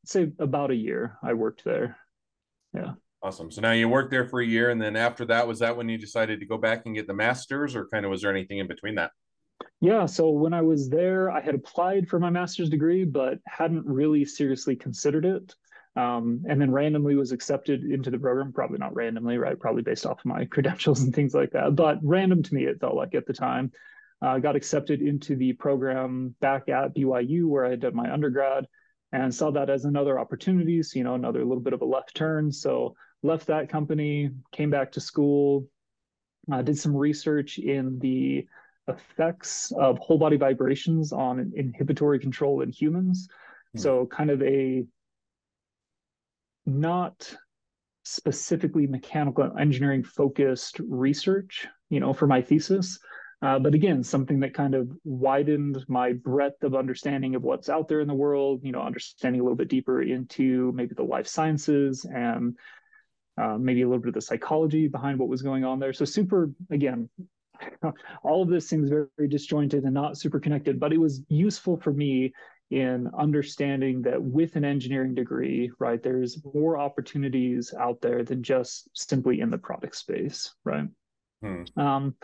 say 0.03 0.31
about 0.39 0.71
a 0.71 0.75
year 0.75 1.17
I 1.21 1.33
worked 1.33 1.63
there. 1.63 1.97
Yeah. 2.73 2.93
Awesome. 3.23 3.51
So 3.51 3.61
now 3.61 3.71
you 3.71 3.89
worked 3.89 4.11
there 4.11 4.27
for 4.27 4.41
a 4.41 4.45
year, 4.45 4.69
and 4.69 4.81
then 4.81 4.95
after 4.95 5.25
that, 5.25 5.47
was 5.47 5.59
that 5.59 5.75
when 5.75 5.89
you 5.89 5.97
decided 5.97 6.39
to 6.39 6.45
go 6.45 6.57
back 6.57 6.83
and 6.85 6.95
get 6.95 7.07
the 7.07 7.13
master's, 7.13 7.75
or 7.75 7.87
kind 7.87 8.05
of 8.05 8.11
was 8.11 8.21
there 8.21 8.31
anything 8.31 8.59
in 8.59 8.67
between 8.67 8.95
that? 8.95 9.11
Yeah. 9.81 10.05
So 10.05 10.29
when 10.29 10.53
I 10.53 10.61
was 10.61 10.89
there, 10.89 11.31
I 11.31 11.41
had 11.41 11.55
applied 11.55 12.07
for 12.07 12.19
my 12.19 12.29
master's 12.29 12.69
degree, 12.69 13.05
but 13.05 13.39
hadn't 13.45 13.85
really 13.85 14.23
seriously 14.23 14.75
considered 14.75 15.25
it. 15.25 15.55
Um, 15.95 16.43
and 16.47 16.61
then 16.61 16.71
randomly 16.71 17.15
was 17.15 17.31
accepted 17.31 17.83
into 17.83 18.11
the 18.11 18.19
program. 18.19 18.53
Probably 18.53 18.77
not 18.77 18.93
randomly, 18.95 19.39
right? 19.39 19.59
Probably 19.59 19.81
based 19.81 20.05
off 20.05 20.19
of 20.19 20.25
my 20.25 20.45
credentials 20.51 21.01
and 21.01 21.13
things 21.13 21.33
like 21.33 21.51
that. 21.51 21.75
But 21.75 21.97
random 22.03 22.43
to 22.43 22.53
me, 22.53 22.65
it 22.65 22.79
felt 22.79 22.95
like 22.95 23.15
at 23.15 23.25
the 23.25 23.33
time. 23.33 23.71
Uh, 24.19 24.39
got 24.39 24.55
accepted 24.55 24.99
into 25.03 25.35
the 25.35 25.53
program 25.53 26.33
back 26.41 26.69
at 26.69 26.95
BYU 26.95 27.45
where 27.45 27.67
I 27.67 27.69
had 27.69 27.81
done 27.81 27.95
my 27.95 28.11
undergrad 28.11 28.67
and 29.11 29.33
saw 29.33 29.51
that 29.51 29.69
as 29.69 29.85
another 29.85 30.19
opportunity. 30.19 30.83
So, 30.83 30.99
you 30.99 31.03
know, 31.03 31.15
another 31.15 31.43
little 31.45 31.63
bit 31.63 31.73
of 31.73 31.81
a 31.81 31.85
left 31.85 32.15
turn. 32.15 32.51
So 32.51 32.95
left 33.23 33.47
that 33.47 33.69
company, 33.69 34.31
came 34.51 34.69
back 34.69 34.91
to 34.93 34.99
school, 34.99 35.67
uh, 36.51 36.61
did 36.61 36.77
some 36.77 36.95
research 36.95 37.57
in 37.57 37.99
the 37.99 38.45
effects 38.87 39.71
of 39.77 39.97
whole 39.99 40.17
body 40.17 40.37
vibrations 40.37 41.11
on 41.11 41.51
inhibitory 41.55 42.19
control 42.19 42.61
in 42.61 42.69
humans. 42.69 43.27
Mm. 43.75 43.81
So 43.81 44.05
kind 44.05 44.29
of 44.29 44.41
a 44.41 44.85
not 46.65 47.33
specifically 48.03 48.87
mechanical 48.87 49.51
engineering 49.57 50.03
focused 50.03 50.79
research, 50.79 51.67
you 51.89 51.99
know, 51.99 52.13
for 52.13 52.27
my 52.27 52.41
thesis, 52.41 52.99
uh, 53.41 53.59
but 53.59 53.75
again, 53.75 54.03
something 54.03 54.39
that 54.39 54.53
kind 54.53 54.73
of 54.73 54.89
widened 55.03 55.83
my 55.87 56.13
breadth 56.13 56.63
of 56.63 56.73
understanding 56.73 57.35
of 57.35 57.43
what's 57.43 57.69
out 57.69 57.87
there 57.87 57.99
in 57.99 58.07
the 58.07 58.13
world, 58.13 58.61
you 58.63 58.71
know, 58.71 58.81
understanding 58.81 59.39
a 59.39 59.43
little 59.43 59.57
bit 59.57 59.67
deeper 59.67 60.01
into 60.01 60.71
maybe 60.73 60.95
the 60.95 61.03
life 61.03 61.27
sciences 61.27 62.05
and 62.05 62.57
uh, 63.39 63.55
maybe 63.59 63.83
a 63.83 63.87
little 63.87 64.01
bit 64.01 64.07
of 64.07 64.15
the 64.15 64.21
psychology 64.21 64.87
behind 64.87 65.19
what 65.19 65.29
was 65.29 65.43
going 65.43 65.63
on 65.63 65.77
there. 65.79 65.93
So, 65.93 66.03
super, 66.03 66.49
again, 66.71 67.09
all 68.23 68.41
of 68.41 68.49
this 68.49 68.67
seems 68.67 68.89
very, 68.89 69.05
very 69.17 69.29
disjointed 69.29 69.83
and 69.83 69.93
not 69.93 70.17
super 70.17 70.39
connected, 70.39 70.79
but 70.79 70.91
it 70.91 70.97
was 70.97 71.21
useful 71.29 71.77
for 71.77 71.93
me 71.93 72.33
in 72.71 73.07
understanding 73.17 74.01
that 74.01 74.21
with 74.21 74.55
an 74.55 74.65
engineering 74.65 75.13
degree, 75.13 75.71
right, 75.77 76.01
there's 76.01 76.43
more 76.53 76.77
opportunities 76.77 77.71
out 77.79 78.01
there 78.01 78.23
than 78.23 78.41
just 78.41 78.89
simply 78.93 79.41
in 79.41 79.51
the 79.51 79.57
product 79.59 79.95
space, 79.95 80.53
right? 80.65 80.87
Hmm. 81.41 81.63
Um, 81.77 82.15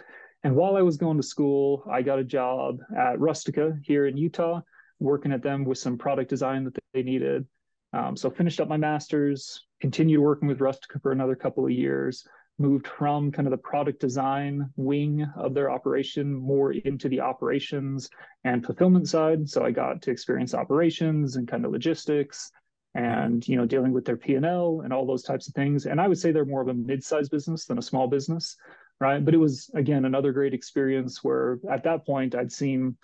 and 0.43 0.55
while 0.55 0.75
I 0.75 0.81
was 0.81 0.97
going 0.97 1.17
to 1.17 1.23
school, 1.23 1.83
I 1.89 2.01
got 2.01 2.19
a 2.19 2.23
job 2.23 2.79
at 2.97 3.19
Rustica 3.19 3.77
here 3.81 4.07
in 4.07 4.17
Utah, 4.17 4.61
working 4.99 5.31
at 5.31 5.41
them 5.41 5.63
with 5.63 5.77
some 5.77 5.97
product 5.97 6.29
design 6.29 6.65
that 6.65 6.77
they 6.93 7.03
needed. 7.03 7.47
Um, 7.93 8.17
so 8.17 8.29
finished 8.29 8.59
up 8.59 8.67
my 8.67 8.77
master's, 8.77 9.65
continued 9.79 10.19
working 10.19 10.47
with 10.47 10.59
Rustica 10.59 10.99
for 10.99 11.11
another 11.11 11.35
couple 11.35 11.65
of 11.65 11.71
years, 11.71 12.27
moved 12.59 12.87
from 12.87 13.31
kind 13.31 13.47
of 13.47 13.51
the 13.51 13.57
product 13.57 13.99
design 14.01 14.69
wing 14.75 15.25
of 15.37 15.53
their 15.53 15.71
operation 15.71 16.33
more 16.33 16.73
into 16.73 17.07
the 17.07 17.21
operations 17.21 18.09
and 18.43 18.65
fulfillment 18.65 19.07
side. 19.07 19.49
So 19.49 19.63
I 19.63 19.71
got 19.71 20.01
to 20.01 20.11
experience 20.11 20.53
operations 20.53 21.35
and 21.35 21.47
kind 21.47 21.65
of 21.65 21.71
logistics 21.71 22.51
and 22.95 23.47
you 23.47 23.57
know 23.57 23.65
dealing 23.65 23.91
with 23.91 24.05
their 24.05 24.17
P&L 24.17 24.81
and 24.83 24.93
all 24.93 25.05
those 25.05 25.23
types 25.23 25.47
of 25.47 25.53
things. 25.53 25.85
And 25.85 25.99
I 25.99 26.07
would 26.07 26.17
say 26.17 26.31
they're 26.31 26.45
more 26.45 26.61
of 26.61 26.67
a 26.67 26.73
mid-sized 26.73 27.31
business 27.31 27.65
than 27.65 27.77
a 27.77 27.81
small 27.81 28.07
business 28.07 28.55
right? 29.03 29.23
But 29.23 29.33
it 29.33 29.37
was 29.37 29.69
again 29.75 30.05
another 30.05 30.31
great 30.31 30.53
experience 30.53 31.23
where 31.23 31.59
at 31.69 31.83
that 31.83 32.05
point 32.05 32.35
I'd 32.35 32.51
seen 32.51 32.95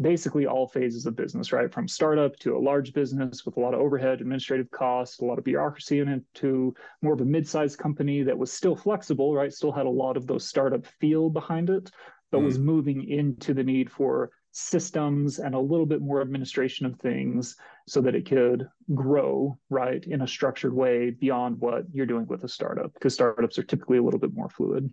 basically 0.00 0.46
all 0.46 0.68
phases 0.68 1.06
of 1.06 1.16
business, 1.16 1.52
right? 1.52 1.72
From 1.74 1.88
startup 1.88 2.36
to 2.38 2.56
a 2.56 2.64
large 2.70 2.92
business 2.92 3.44
with 3.44 3.56
a 3.56 3.60
lot 3.60 3.74
of 3.74 3.80
overhead, 3.80 4.20
administrative 4.20 4.70
costs, 4.70 5.18
a 5.18 5.24
lot 5.24 5.38
of 5.38 5.44
bureaucracy 5.44 5.98
in 5.98 6.08
it, 6.08 6.22
to 6.34 6.72
more 7.02 7.12
of 7.12 7.20
a 7.20 7.24
mid-sized 7.24 7.78
company 7.78 8.22
that 8.22 8.38
was 8.38 8.52
still 8.52 8.76
flexible, 8.76 9.34
right? 9.34 9.52
Still 9.52 9.72
had 9.72 9.86
a 9.86 9.90
lot 10.04 10.16
of 10.16 10.26
those 10.26 10.46
startup 10.46 10.86
feel 11.00 11.28
behind 11.28 11.68
it, 11.68 11.90
but 12.30 12.40
mm. 12.40 12.44
was 12.44 12.58
moving 12.58 13.08
into 13.08 13.52
the 13.52 13.64
need 13.64 13.90
for 13.90 14.30
systems 14.52 15.38
and 15.38 15.54
a 15.54 15.60
little 15.60 15.86
bit 15.86 16.00
more 16.00 16.20
administration 16.20 16.86
of 16.86 16.98
things 16.98 17.56
so 17.86 18.00
that 18.00 18.14
it 18.14 18.28
could 18.28 18.68
grow 18.94 19.58
right 19.68 20.04
in 20.04 20.22
a 20.22 20.26
structured 20.26 20.72
way 20.72 21.10
beyond 21.10 21.60
what 21.60 21.84
you're 21.92 22.06
doing 22.06 22.26
with 22.26 22.42
a 22.42 22.48
startup 22.48 22.92
because 22.94 23.14
startups 23.14 23.58
are 23.58 23.62
typically 23.62 23.98
a 23.98 24.02
little 24.02 24.18
bit 24.18 24.34
more 24.34 24.48
fluid 24.48 24.92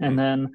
and 0.00 0.18
then 0.18 0.52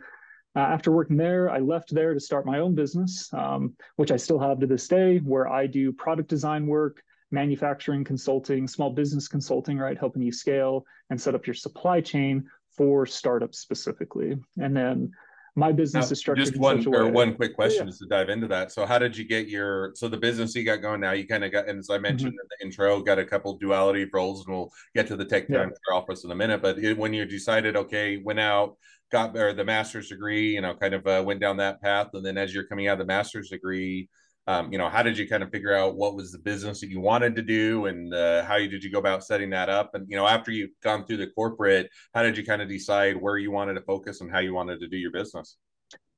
uh, 0.55 0.59
after 0.59 0.91
working 0.91 1.17
there, 1.17 1.49
I 1.49 1.59
left 1.59 1.93
there 1.93 2.13
to 2.13 2.19
start 2.19 2.45
my 2.45 2.59
own 2.59 2.75
business, 2.75 3.29
um, 3.33 3.73
which 3.97 4.11
I 4.11 4.15
still 4.15 4.39
have 4.39 4.59
to 4.59 4.67
this 4.67 4.87
day, 4.87 5.17
where 5.17 5.49
I 5.49 5.67
do 5.67 5.91
product 5.91 6.29
design 6.29 6.65
work, 6.65 7.03
manufacturing 7.31 8.03
consulting, 8.03 8.67
small 8.67 8.89
business 8.89 9.27
consulting, 9.27 9.77
right, 9.77 9.97
helping 9.97 10.21
you 10.21 10.31
scale 10.31 10.85
and 11.09 11.19
set 11.19 11.35
up 11.35 11.45
your 11.45 11.53
supply 11.53 11.99
chain 11.99 12.45
for 12.77 13.05
startups 13.05 13.59
specifically. 13.59 14.37
And 14.57 14.75
then 14.75 15.11
my 15.55 15.71
business 15.71 16.07
now, 16.07 16.11
is 16.11 16.19
structured 16.19 16.45
just 16.45 16.57
one 16.57 16.85
or 16.93 17.07
one 17.09 17.33
quick 17.33 17.55
question 17.55 17.85
yeah. 17.85 17.89
just 17.89 17.99
to 17.99 18.07
dive 18.07 18.29
into 18.29 18.47
that 18.47 18.71
so 18.71 18.85
how 18.85 18.99
did 18.99 19.15
you 19.15 19.23
get 19.23 19.47
your 19.47 19.91
so 19.95 20.07
the 20.07 20.17
business 20.17 20.53
you 20.53 20.63
got 20.63 20.81
going 20.81 20.99
now 20.99 21.11
you 21.11 21.25
kind 21.25 21.43
of 21.43 21.51
got 21.51 21.67
and 21.67 21.79
as 21.79 21.89
i 21.89 21.97
mentioned 21.97 22.33
mm-hmm. 22.33 22.39
in 22.39 22.47
the 22.59 22.65
intro 22.65 23.01
got 23.01 23.17
a 23.17 23.25
couple 23.25 23.55
duality 23.57 24.05
roles 24.13 24.45
and 24.45 24.55
we'll 24.55 24.71
get 24.93 25.07
to 25.07 25.15
the 25.15 25.25
tech 25.25 25.45
yeah. 25.49 25.67
office 25.93 26.25
in 26.25 26.31
a 26.31 26.35
minute 26.35 26.61
but 26.61 26.77
it, 26.79 26.97
when 26.97 27.13
you 27.13 27.25
decided 27.25 27.75
okay 27.75 28.17
went 28.17 28.39
out 28.39 28.75
got 29.11 29.35
or 29.37 29.53
the 29.53 29.63
master's 29.63 30.09
degree 30.09 30.49
you 30.49 30.61
know 30.61 30.75
kind 30.75 30.93
of 30.93 31.07
uh, 31.07 31.23
went 31.25 31.39
down 31.39 31.57
that 31.57 31.81
path 31.81 32.09
and 32.13 32.25
then 32.25 32.37
as 32.37 32.53
you're 32.53 32.65
coming 32.65 32.87
out 32.87 32.93
of 32.93 32.99
the 32.99 33.05
master's 33.05 33.49
degree 33.49 34.09
um, 34.47 34.71
you 34.71 34.77
know 34.77 34.89
how 34.89 35.03
did 35.03 35.17
you 35.17 35.27
kind 35.27 35.43
of 35.43 35.51
figure 35.51 35.73
out 35.73 35.95
what 35.95 36.15
was 36.15 36.31
the 36.31 36.39
business 36.39 36.81
that 36.81 36.89
you 36.89 36.99
wanted 36.99 37.35
to 37.35 37.41
do 37.41 37.85
and 37.87 38.13
uh, 38.13 38.43
how 38.45 38.57
did 38.57 38.83
you 38.83 38.91
go 38.91 38.99
about 38.99 39.23
setting 39.23 39.49
that 39.51 39.69
up? 39.69 39.95
And 39.95 40.05
you 40.09 40.15
know 40.15 40.27
after 40.27 40.51
you've 40.51 40.71
gone 40.83 41.05
through 41.05 41.17
the 41.17 41.27
corporate 41.27 41.89
how 42.13 42.23
did 42.23 42.37
you 42.37 42.45
kind 42.45 42.61
of 42.61 42.69
decide 42.69 43.15
where 43.15 43.37
you 43.37 43.51
wanted 43.51 43.73
to 43.75 43.81
focus 43.81 44.21
and 44.21 44.31
how 44.31 44.39
you 44.39 44.53
wanted 44.53 44.79
to 44.79 44.87
do 44.87 44.97
your 44.97 45.11
business? 45.11 45.57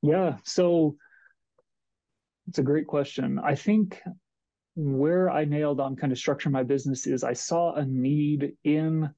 Yeah 0.01 0.37
so 0.43 0.95
it's 2.47 2.59
a 2.59 2.63
great 2.63 2.87
question. 2.87 3.39
I 3.43 3.55
think 3.55 4.01
where 4.77 5.27
i 5.27 5.43
nailed 5.43 5.79
on 5.79 5.95
kind 5.95 6.11
of 6.11 6.19
structure 6.19 6.51
my 6.51 6.61
business 6.61 7.07
is 7.07 7.23
i 7.23 7.33
saw 7.33 7.73
a 7.73 7.83
need 7.83 8.53
in 8.63 9.09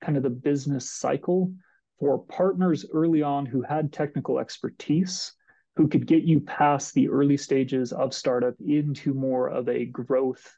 kind 0.00 0.16
of 0.16 0.22
the 0.22 0.30
business 0.30 0.92
cycle 0.92 1.52
for 1.98 2.20
partners 2.20 2.86
early 2.92 3.20
on 3.20 3.44
who 3.44 3.60
had 3.60 3.92
technical 3.92 4.38
expertise 4.38 5.32
who 5.76 5.88
could 5.88 6.06
get 6.06 6.24
you 6.24 6.40
past 6.40 6.94
the 6.94 7.08
early 7.08 7.36
stages 7.36 7.92
of 7.92 8.12
startup 8.12 8.54
into 8.60 9.14
more 9.14 9.48
of 9.48 9.68
a 9.68 9.86
growth 9.86 10.56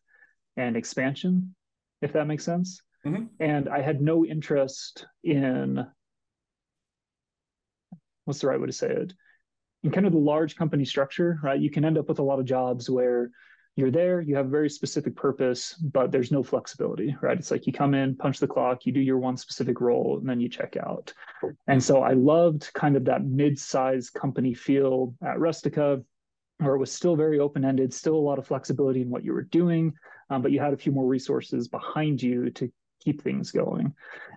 and 0.56 0.76
expansion, 0.76 1.54
if 2.00 2.12
that 2.12 2.26
makes 2.26 2.44
sense. 2.44 2.82
Mm-hmm. 3.06 3.24
And 3.40 3.68
I 3.68 3.80
had 3.80 4.00
no 4.00 4.24
interest 4.24 5.06
in 5.24 5.84
what's 8.24 8.40
the 8.40 8.46
right 8.46 8.60
way 8.60 8.66
to 8.66 8.72
say 8.72 8.88
it? 8.88 9.12
In 9.82 9.90
kind 9.90 10.06
of 10.06 10.12
the 10.12 10.18
large 10.18 10.56
company 10.56 10.84
structure, 10.84 11.40
right? 11.42 11.60
You 11.60 11.70
can 11.70 11.84
end 11.84 11.98
up 11.98 12.08
with 12.08 12.20
a 12.20 12.22
lot 12.22 12.38
of 12.38 12.44
jobs 12.44 12.88
where 12.88 13.30
you're 13.74 13.90
there, 13.90 14.20
you 14.20 14.36
have 14.36 14.46
a 14.46 14.50
very 14.50 14.68
specific 14.68 15.16
purpose, 15.16 15.74
but 15.74 16.12
there's 16.12 16.30
no 16.30 16.42
flexibility, 16.42 17.16
right? 17.22 17.38
It's 17.38 17.50
like 17.50 17.66
you 17.66 17.72
come 17.72 17.94
in, 17.94 18.14
punch 18.16 18.38
the 18.38 18.46
clock, 18.46 18.84
you 18.84 18.92
do 18.92 19.00
your 19.00 19.18
one 19.18 19.36
specific 19.36 19.80
role, 19.80 20.18
and 20.18 20.28
then 20.28 20.40
you 20.40 20.48
check 20.48 20.76
out. 20.76 21.12
And 21.68 21.82
so 21.82 22.02
I 22.02 22.12
loved 22.12 22.70
kind 22.74 22.96
of 22.96 23.06
that 23.06 23.24
mid-sized 23.24 24.12
company 24.12 24.52
feel 24.52 25.14
at 25.26 25.40
Rustica, 25.40 26.02
where 26.58 26.74
it 26.74 26.78
was 26.78 26.92
still 26.92 27.16
very 27.16 27.38
open-ended, 27.40 27.94
still 27.94 28.14
a 28.14 28.18
lot 28.28 28.38
of 28.38 28.46
flexibility 28.46 29.00
in 29.00 29.10
what 29.10 29.24
you 29.24 29.32
were 29.32 29.42
doing, 29.42 29.94
um, 30.28 30.42
but 30.42 30.52
you 30.52 30.60
had 30.60 30.74
a 30.74 30.76
few 30.76 30.92
more 30.92 31.06
resources 31.06 31.66
behind 31.66 32.22
you 32.22 32.50
to 32.50 32.70
keep 33.00 33.22
things 33.22 33.50
going. 33.50 33.92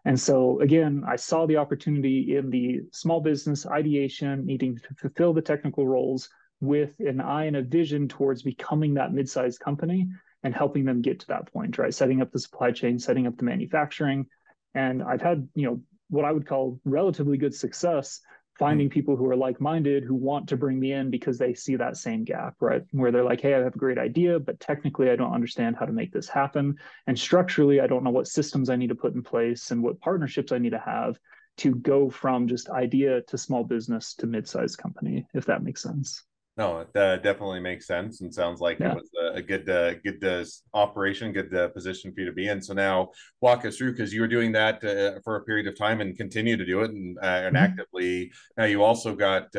And 0.06 0.20
so 0.20 0.60
again, 0.62 1.04
I 1.08 1.18
saw 1.18 1.46
the 1.46 1.58
opportunity 1.58 2.38
in 2.38 2.50
the 2.50 2.82
small 2.92 3.20
business 3.20 3.65
ideation, 3.65 4.46
needing 4.46 4.77
to 4.77 4.94
fulfill 4.96 5.34
the 5.34 5.42
technical 5.42 5.88
roles 5.88 6.30
with 6.62 7.00
an 7.00 7.22
eye 7.22 7.46
and 7.46 7.56
a 7.56 7.62
vision 7.62 8.08
towards 8.08 8.44
becoming 8.44 8.94
that 8.96 9.14
mid-sized 9.14 9.60
company 9.60 10.08
and 10.44 10.56
helping 10.56 10.86
them 10.86 11.02
get 11.02 11.20
to 11.20 11.28
that 11.28 11.52
point, 11.52 11.78
right? 11.78 11.94
Setting 11.94 12.22
up 12.22 12.32
the 12.32 12.40
supply 12.40 12.72
chain, 12.72 13.00
setting 13.00 13.28
up 13.28 13.38
the 13.38 13.44
manufacturing. 13.44 14.28
And 14.74 15.02
I've 15.04 15.22
had, 15.22 15.48
you 15.56 15.66
know, 15.66 15.82
what 16.10 16.26
I 16.26 16.32
would 16.32 16.48
call 16.48 16.80
relatively 16.86 17.38
good 17.38 17.54
success 17.54 18.22
finding 18.58 18.88
mm-hmm. 18.88 18.94
people 18.94 19.16
who 19.16 19.30
are 19.30 19.36
like-minded 19.36 20.04
who 20.04 20.16
want 20.16 20.48
to 20.50 20.58
bring 20.58 20.80
me 20.80 20.94
in 20.94 21.10
because 21.10 21.38
they 21.38 21.54
see 21.54 21.76
that 21.76 21.98
same 21.98 22.24
gap 22.24 22.56
right 22.60 22.84
where 22.92 23.12
they're 23.12 23.24
like 23.24 23.42
hey 23.42 23.54
i 23.54 23.60
have 23.60 23.76
a 23.76 23.80
great 23.80 23.98
idea 23.98 24.40
but 24.40 24.60
technically 24.60 25.10
i 25.10 25.16
don't 25.16 25.34
understand 25.34 25.76
how 25.76 25.86
to 25.86 25.92
make 25.92 26.12
this 26.12 26.30
happen 26.30 26.76
and 27.08 27.18
structurally 27.18 27.80
i 27.80 27.88
don't 27.88 28.04
know 28.04 28.12
what 28.12 28.28
systems 28.28 28.70
i 28.70 28.76
need 28.76 28.90
to 28.90 28.96
put 28.96 29.14
in 29.14 29.22
place 29.22 29.72
and 29.72 29.82
what 29.82 30.00
partnerships 30.00 30.52
i 30.52 30.58
need 30.58 30.72
to 30.72 30.80
have 30.80 31.18
to 31.58 31.76
go 31.76 32.10
from 32.10 32.48
just 32.48 32.70
idea 32.70 33.22
to 33.22 33.38
small 33.38 33.64
business 33.64 34.14
to 34.14 34.28
mid-sized 34.28 34.78
company 34.78 35.26
if 35.34 35.46
that 35.46 35.64
makes 35.64 35.82
sense 35.82 36.24
no, 36.58 36.80
it 36.80 36.96
uh, 36.96 37.18
definitely 37.18 37.60
makes 37.60 37.86
sense 37.86 38.22
and 38.22 38.34
sounds 38.34 38.62
like 38.62 38.80
yeah. 38.80 38.92
it 38.92 38.96
was 38.96 39.10
a, 39.22 39.38
a 39.38 39.42
good, 39.42 39.70
uh, 39.70 39.96
good 39.96 40.24
uh, 40.24 40.46
operation, 40.74 41.34
good 41.34 41.54
uh, 41.54 41.68
position 41.70 42.14
for 42.14 42.22
you 42.22 42.26
to 42.28 42.32
be 42.32 42.48
in. 42.48 42.62
So 42.62 42.74
now, 42.74 43.10
walk 43.42 43.66
us 43.66 43.78
through 43.78 43.92
because 43.92 44.14
you 44.14 44.22
were 44.22 44.28
doing 44.28 44.54
that 44.54 44.84
uh, 44.84 45.20
for 45.24 45.36
a 45.36 45.44
period 45.44 45.68
of 45.68 45.78
time 45.78 46.00
and 46.00 46.18
continue 46.18 46.56
to 46.56 46.66
do 46.66 46.82
it 46.82 46.92
and, 46.92 47.18
uh, 47.18 47.26
and 47.26 47.56
mm-hmm. 47.56 47.66
actively. 47.66 48.32
Now 48.58 48.66
you 48.66 48.84
also 48.84 49.16
got 49.16 49.54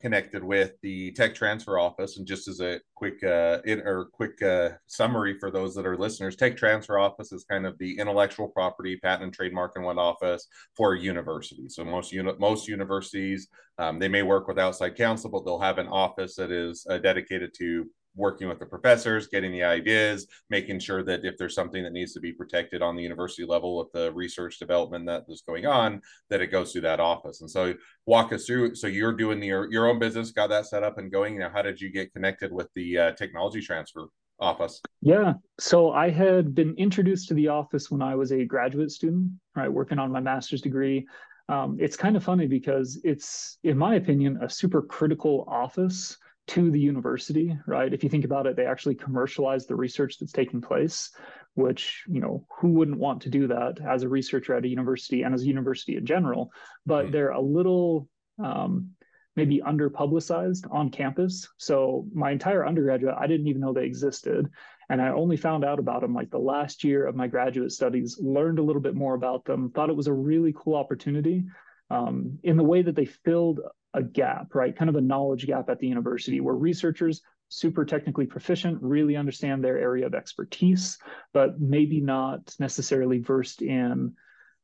connected 0.00 0.44
with 0.44 0.72
the 0.82 1.12
tech 1.12 1.34
transfer 1.34 1.78
office. 1.78 2.18
And 2.18 2.26
just 2.26 2.48
as 2.48 2.60
a 2.60 2.80
quick 2.98 3.22
uh 3.22 3.58
in, 3.64 3.80
or 3.80 4.06
quick 4.06 4.42
uh, 4.42 4.70
summary 4.86 5.38
for 5.38 5.50
those 5.50 5.72
that 5.74 5.86
are 5.86 5.96
listeners 5.96 6.34
tech 6.34 6.56
transfer 6.56 6.98
office 6.98 7.30
is 7.30 7.44
kind 7.44 7.64
of 7.64 7.78
the 7.78 7.96
intellectual 7.98 8.48
property 8.48 8.96
patent 8.96 9.22
and 9.22 9.32
trademark 9.32 9.72
and 9.76 9.84
one 9.84 9.98
office 9.98 10.48
for 10.76 10.96
universities 10.96 11.76
so 11.76 11.84
most 11.84 12.12
uni- 12.12 12.34
most 12.40 12.66
universities 12.66 13.46
um, 13.78 14.00
they 14.00 14.08
may 14.08 14.22
work 14.22 14.48
with 14.48 14.58
outside 14.58 14.96
counsel 14.96 15.30
but 15.30 15.44
they'll 15.44 15.60
have 15.60 15.78
an 15.78 15.86
office 15.86 16.34
that 16.34 16.50
is 16.50 16.84
uh, 16.90 16.98
dedicated 16.98 17.54
to 17.56 17.88
working 18.14 18.48
with 18.48 18.58
the 18.58 18.66
professors, 18.66 19.28
getting 19.28 19.52
the 19.52 19.62
ideas, 19.62 20.26
making 20.50 20.80
sure 20.80 21.02
that 21.04 21.24
if 21.24 21.36
there's 21.38 21.54
something 21.54 21.82
that 21.82 21.92
needs 21.92 22.12
to 22.12 22.20
be 22.20 22.32
protected 22.32 22.82
on 22.82 22.96
the 22.96 23.02
university 23.02 23.44
level 23.44 23.78
with 23.78 23.92
the 23.92 24.12
research 24.12 24.58
development 24.58 25.06
that 25.06 25.24
is 25.28 25.42
going 25.46 25.66
on, 25.66 26.00
that 26.30 26.40
it 26.40 26.48
goes 26.48 26.72
through 26.72 26.82
that 26.82 27.00
office. 27.00 27.40
And 27.40 27.50
so 27.50 27.74
walk 28.06 28.32
us 28.32 28.46
through. 28.46 28.74
So 28.74 28.86
you're 28.86 29.12
doing 29.12 29.42
your, 29.42 29.70
your 29.70 29.88
own 29.88 29.98
business, 29.98 30.32
got 30.32 30.48
that 30.48 30.66
set 30.66 30.82
up 30.82 30.98
and 30.98 31.12
going. 31.12 31.38
Now, 31.38 31.50
how 31.52 31.62
did 31.62 31.80
you 31.80 31.90
get 31.90 32.12
connected 32.12 32.52
with 32.52 32.68
the 32.74 32.98
uh, 32.98 33.12
technology 33.12 33.60
transfer 33.60 34.06
office? 34.40 34.80
Yeah. 35.00 35.34
So 35.58 35.92
I 35.92 36.10
had 36.10 36.54
been 36.54 36.74
introduced 36.76 37.28
to 37.28 37.34
the 37.34 37.48
office 37.48 37.90
when 37.90 38.02
I 38.02 38.14
was 38.14 38.32
a 38.32 38.44
graduate 38.44 38.90
student, 38.90 39.30
right, 39.54 39.72
working 39.72 39.98
on 39.98 40.12
my 40.12 40.20
master's 40.20 40.62
degree. 40.62 41.06
Um, 41.48 41.78
it's 41.80 41.96
kind 41.96 42.16
of 42.16 42.22
funny 42.22 42.46
because 42.46 43.00
it's, 43.04 43.58
in 43.64 43.78
my 43.78 43.94
opinion, 43.94 44.38
a 44.42 44.50
super 44.50 44.82
critical 44.82 45.46
office 45.48 46.18
to 46.48 46.70
the 46.70 46.80
university, 46.80 47.56
right? 47.66 47.92
If 47.92 48.02
you 48.02 48.08
think 48.08 48.24
about 48.24 48.46
it, 48.46 48.56
they 48.56 48.66
actually 48.66 48.94
commercialize 48.94 49.66
the 49.66 49.76
research 49.76 50.18
that's 50.18 50.32
taking 50.32 50.60
place, 50.60 51.10
which, 51.54 52.04
you 52.08 52.20
know, 52.20 52.46
who 52.58 52.70
wouldn't 52.70 52.98
want 52.98 53.22
to 53.22 53.30
do 53.30 53.46
that 53.48 53.78
as 53.86 54.02
a 54.02 54.08
researcher 54.08 54.54
at 54.54 54.64
a 54.64 54.68
university 54.68 55.22
and 55.22 55.34
as 55.34 55.42
a 55.42 55.46
university 55.46 55.96
in 55.96 56.06
general? 56.06 56.50
But 56.86 57.04
mm-hmm. 57.04 57.12
they're 57.12 57.30
a 57.30 57.40
little 57.40 58.08
um, 58.42 58.90
maybe 59.36 59.60
under 59.62 59.90
publicized 59.90 60.66
on 60.70 60.90
campus. 60.90 61.46
So 61.58 62.06
my 62.14 62.30
entire 62.30 62.66
undergraduate, 62.66 63.14
I 63.16 63.26
didn't 63.26 63.46
even 63.46 63.60
know 63.60 63.72
they 63.72 63.84
existed. 63.84 64.48
And 64.88 65.02
I 65.02 65.10
only 65.10 65.36
found 65.36 65.64
out 65.64 65.78
about 65.78 66.00
them 66.00 66.14
like 66.14 66.30
the 66.30 66.38
last 66.38 66.82
year 66.82 67.06
of 67.06 67.14
my 67.14 67.26
graduate 67.26 67.72
studies, 67.72 68.18
learned 68.18 68.58
a 68.58 68.62
little 68.62 68.82
bit 68.82 68.94
more 68.94 69.14
about 69.14 69.44
them, 69.44 69.70
thought 69.70 69.90
it 69.90 69.96
was 69.96 70.06
a 70.06 70.12
really 70.12 70.54
cool 70.56 70.74
opportunity 70.74 71.44
um, 71.90 72.38
in 72.42 72.56
the 72.56 72.64
way 72.64 72.82
that 72.82 72.94
they 72.94 73.06
filled 73.06 73.60
a 73.94 74.02
gap, 74.02 74.54
right? 74.54 74.76
Kind 74.76 74.88
of 74.88 74.96
a 74.96 75.00
knowledge 75.00 75.46
gap 75.46 75.70
at 75.70 75.78
the 75.78 75.86
university 75.86 76.40
where 76.40 76.54
researchers 76.54 77.22
super 77.48 77.84
technically 77.84 78.26
proficient, 78.26 78.78
really 78.82 79.16
understand 79.16 79.64
their 79.64 79.78
area 79.78 80.06
of 80.06 80.14
expertise, 80.14 80.98
but 81.32 81.60
maybe 81.60 82.00
not 82.00 82.54
necessarily 82.58 83.18
versed 83.18 83.62
in 83.62 84.12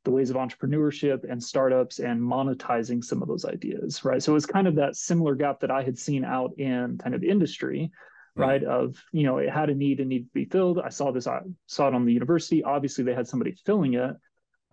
the 0.04 0.10
ways 0.10 0.28
of 0.28 0.36
entrepreneurship 0.36 1.30
and 1.30 1.42
startups 1.42 1.98
and 1.98 2.20
monetizing 2.20 3.02
some 3.02 3.22
of 3.22 3.28
those 3.28 3.46
ideas, 3.46 4.04
right? 4.04 4.22
So 4.22 4.36
it's 4.36 4.44
kind 4.44 4.68
of 4.68 4.74
that 4.76 4.96
similar 4.96 5.34
gap 5.34 5.60
that 5.60 5.70
I 5.70 5.82
had 5.82 5.98
seen 5.98 6.24
out 6.24 6.52
in 6.58 6.98
kind 6.98 7.14
of 7.14 7.24
industry, 7.24 7.90
hmm. 8.36 8.42
right? 8.42 8.62
Of 8.62 9.02
you 9.12 9.24
know, 9.24 9.38
it 9.38 9.48
had 9.48 9.70
a 9.70 9.74
need 9.74 10.00
and 10.00 10.10
need 10.10 10.24
to 10.24 10.30
be 10.34 10.44
filled. 10.44 10.78
I 10.78 10.90
saw 10.90 11.10
this, 11.10 11.26
I 11.26 11.40
saw 11.66 11.88
it 11.88 11.94
on 11.94 12.04
the 12.04 12.12
university. 12.12 12.62
Obviously, 12.62 13.02
they 13.02 13.14
had 13.14 13.26
somebody 13.26 13.56
filling 13.64 13.94
it, 13.94 14.14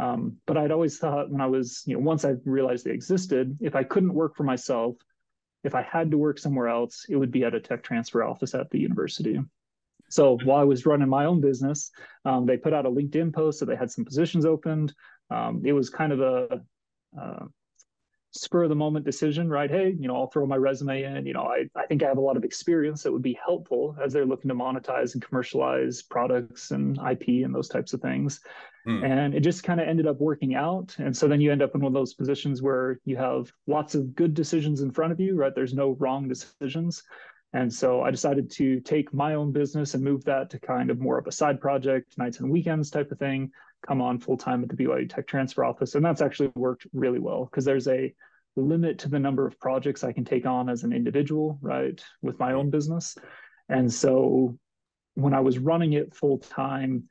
um, 0.01 0.37
but 0.47 0.57
I'd 0.57 0.71
always 0.71 0.97
thought 0.97 1.29
when 1.29 1.41
I 1.41 1.45
was, 1.45 1.83
you 1.85 1.93
know, 1.93 1.99
once 1.99 2.25
I 2.25 2.33
realized 2.43 2.85
they 2.85 2.91
existed, 2.91 3.55
if 3.61 3.75
I 3.75 3.83
couldn't 3.83 4.15
work 4.15 4.35
for 4.35 4.43
myself, 4.43 4.95
if 5.63 5.75
I 5.75 5.83
had 5.83 6.09
to 6.09 6.17
work 6.17 6.39
somewhere 6.39 6.69
else, 6.69 7.05
it 7.07 7.15
would 7.15 7.29
be 7.29 7.43
at 7.43 7.53
a 7.53 7.59
tech 7.59 7.83
transfer 7.83 8.23
office 8.23 8.55
at 8.55 8.71
the 8.71 8.79
university. 8.79 9.39
So 10.09 10.39
while 10.43 10.59
I 10.59 10.63
was 10.63 10.87
running 10.87 11.07
my 11.07 11.25
own 11.25 11.39
business, 11.39 11.91
um, 12.25 12.47
they 12.47 12.57
put 12.57 12.73
out 12.73 12.87
a 12.87 12.89
LinkedIn 12.89 13.31
post 13.31 13.59
that 13.59 13.67
they 13.67 13.75
had 13.75 13.91
some 13.91 14.03
positions 14.03 14.43
opened. 14.43 14.91
Um, 15.29 15.61
it 15.63 15.73
was 15.73 15.91
kind 15.91 16.11
of 16.11 16.19
a, 16.19 16.61
uh, 17.21 17.45
spur 18.31 18.63
of 18.63 18.69
the 18.69 18.75
moment 18.75 19.05
decision, 19.05 19.49
right? 19.49 19.69
Hey, 19.69 19.95
you 19.99 20.07
know, 20.07 20.15
I'll 20.15 20.27
throw 20.27 20.45
my 20.45 20.55
resume 20.55 21.03
in. 21.03 21.25
You 21.25 21.33
know, 21.33 21.43
I, 21.43 21.65
I 21.75 21.85
think 21.85 22.01
I 22.01 22.07
have 22.07 22.17
a 22.17 22.21
lot 22.21 22.37
of 22.37 22.43
experience 22.43 23.03
that 23.03 23.11
would 23.11 23.21
be 23.21 23.37
helpful 23.43 23.95
as 24.03 24.13
they're 24.13 24.25
looking 24.25 24.49
to 24.49 24.55
monetize 24.55 25.13
and 25.13 25.21
commercialize 25.21 26.01
products 26.01 26.71
and 26.71 26.97
IP 26.97 27.43
and 27.43 27.53
those 27.53 27.67
types 27.67 27.93
of 27.93 28.01
things. 28.01 28.39
Hmm. 28.85 29.03
And 29.03 29.35
it 29.35 29.41
just 29.41 29.63
kind 29.63 29.81
of 29.81 29.87
ended 29.87 30.07
up 30.07 30.19
working 30.19 30.55
out. 30.55 30.95
And 30.97 31.15
so 31.15 31.27
then 31.27 31.41
you 31.41 31.51
end 31.51 31.61
up 31.61 31.75
in 31.75 31.81
one 31.81 31.91
of 31.91 31.93
those 31.93 32.13
positions 32.13 32.61
where 32.61 32.99
you 33.05 33.17
have 33.17 33.51
lots 33.67 33.95
of 33.95 34.15
good 34.15 34.33
decisions 34.33 34.81
in 34.81 34.91
front 34.91 35.11
of 35.11 35.19
you, 35.19 35.35
right? 35.35 35.53
There's 35.53 35.73
no 35.73 35.91
wrong 35.99 36.27
decisions. 36.27 37.03
And 37.53 37.71
so 37.71 38.01
I 38.01 38.11
decided 38.11 38.49
to 38.51 38.79
take 38.79 39.13
my 39.13 39.35
own 39.35 39.51
business 39.51 39.93
and 39.93 40.03
move 40.03 40.23
that 40.23 40.49
to 40.51 40.59
kind 40.59 40.89
of 40.89 40.99
more 40.99 41.17
of 41.17 41.27
a 41.27 41.33
side 41.33 41.59
project, 41.59 42.17
nights 42.17 42.39
and 42.39 42.49
weekends 42.49 42.89
type 42.89 43.11
of 43.11 43.19
thing, 43.19 43.51
come 43.85 44.01
on 44.01 44.19
full 44.19 44.37
time 44.37 44.63
at 44.63 44.69
the 44.69 44.75
BYU 44.75 45.09
Tech 45.09 45.27
Transfer 45.27 45.63
Office. 45.63 45.95
And 45.95 46.03
that's 46.03 46.21
actually 46.21 46.51
worked 46.55 46.87
really 46.93 47.19
well 47.19 47.45
because 47.45 47.65
there's 47.65 47.87
a 47.87 48.13
limit 48.55 48.99
to 48.99 49.09
the 49.09 49.19
number 49.19 49.47
of 49.47 49.59
projects 49.59 50.03
I 50.03 50.11
can 50.11 50.25
take 50.25 50.45
on 50.45 50.69
as 50.69 50.83
an 50.83 50.93
individual, 50.93 51.57
right, 51.61 52.01
with 52.21 52.39
my 52.39 52.53
own 52.53 52.69
business. 52.69 53.17
And 53.69 53.91
so 53.91 54.57
when 55.15 55.33
I 55.33 55.39
was 55.39 55.57
running 55.57 55.93
it 55.93 56.13
full 56.13 56.37
time, 56.37 57.03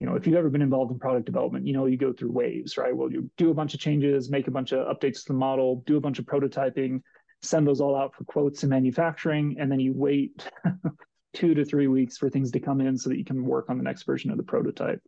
you 0.00 0.06
know, 0.06 0.14
if 0.14 0.26
you've 0.26 0.36
ever 0.36 0.48
been 0.48 0.62
involved 0.62 0.92
in 0.92 0.98
product 0.98 1.26
development, 1.26 1.66
you 1.66 1.72
know, 1.72 1.86
you 1.86 1.96
go 1.96 2.12
through 2.12 2.30
waves, 2.30 2.78
right? 2.78 2.96
Well, 2.96 3.10
you 3.10 3.30
do 3.36 3.50
a 3.50 3.54
bunch 3.54 3.74
of 3.74 3.80
changes, 3.80 4.30
make 4.30 4.46
a 4.46 4.52
bunch 4.52 4.72
of 4.72 4.86
updates 4.86 5.24
to 5.24 5.28
the 5.28 5.34
model, 5.34 5.82
do 5.86 5.96
a 5.96 6.00
bunch 6.00 6.18
of 6.18 6.24
prototyping, 6.24 7.02
send 7.42 7.66
those 7.66 7.80
all 7.80 7.96
out 7.96 8.14
for 8.14 8.24
quotes 8.24 8.62
and 8.62 8.70
manufacturing, 8.70 9.56
and 9.58 9.70
then 9.70 9.80
you 9.80 9.92
wait 9.94 10.48
two 11.34 11.54
to 11.54 11.64
three 11.64 11.88
weeks 11.88 12.16
for 12.16 12.30
things 12.30 12.50
to 12.52 12.60
come 12.60 12.80
in 12.80 12.96
so 12.96 13.10
that 13.10 13.18
you 13.18 13.24
can 13.24 13.44
work 13.44 13.70
on 13.70 13.76
the 13.76 13.84
next 13.84 14.04
version 14.04 14.30
of 14.30 14.36
the 14.36 14.42
prototype. 14.42 15.00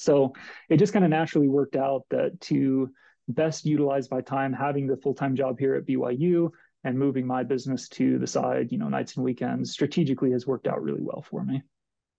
So 0.00 0.32
it 0.68 0.78
just 0.78 0.92
kind 0.92 1.04
of 1.04 1.10
naturally 1.10 1.48
worked 1.48 1.76
out 1.76 2.04
that 2.10 2.40
to 2.42 2.90
best 3.28 3.64
utilize 3.64 4.10
my 4.10 4.20
time 4.20 4.52
having 4.52 4.86
the 4.86 4.96
full-time 4.96 5.36
job 5.36 5.58
here 5.58 5.74
at 5.74 5.86
BYU 5.86 6.50
and 6.84 6.98
moving 6.98 7.26
my 7.26 7.42
business 7.42 7.88
to 7.90 8.18
the 8.18 8.26
side, 8.26 8.72
you 8.72 8.78
know, 8.78 8.88
nights 8.88 9.16
and 9.16 9.24
weekends 9.24 9.72
strategically 9.72 10.32
has 10.32 10.46
worked 10.46 10.66
out 10.66 10.82
really 10.82 11.02
well 11.02 11.22
for 11.22 11.44
me. 11.44 11.62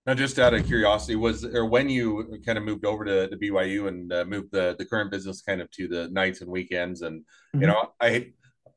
Now, 0.06 0.14
just 0.14 0.38
out 0.38 0.54
of 0.54 0.66
curiosity, 0.66 1.16
was 1.16 1.44
or 1.44 1.66
when 1.66 1.88
you 1.88 2.40
kind 2.44 2.58
of 2.58 2.64
moved 2.64 2.84
over 2.84 3.04
to, 3.04 3.28
to 3.28 3.36
BYU 3.36 3.86
and 3.86 4.12
uh, 4.12 4.24
moved 4.24 4.50
the 4.50 4.74
the 4.76 4.84
current 4.84 5.12
business 5.12 5.42
kind 5.42 5.60
of 5.60 5.70
to 5.72 5.86
the 5.86 6.08
nights 6.08 6.40
and 6.40 6.50
weekends, 6.50 7.02
and 7.02 7.20
mm-hmm. 7.20 7.60
you 7.60 7.66
know, 7.68 7.92
I 8.00 8.32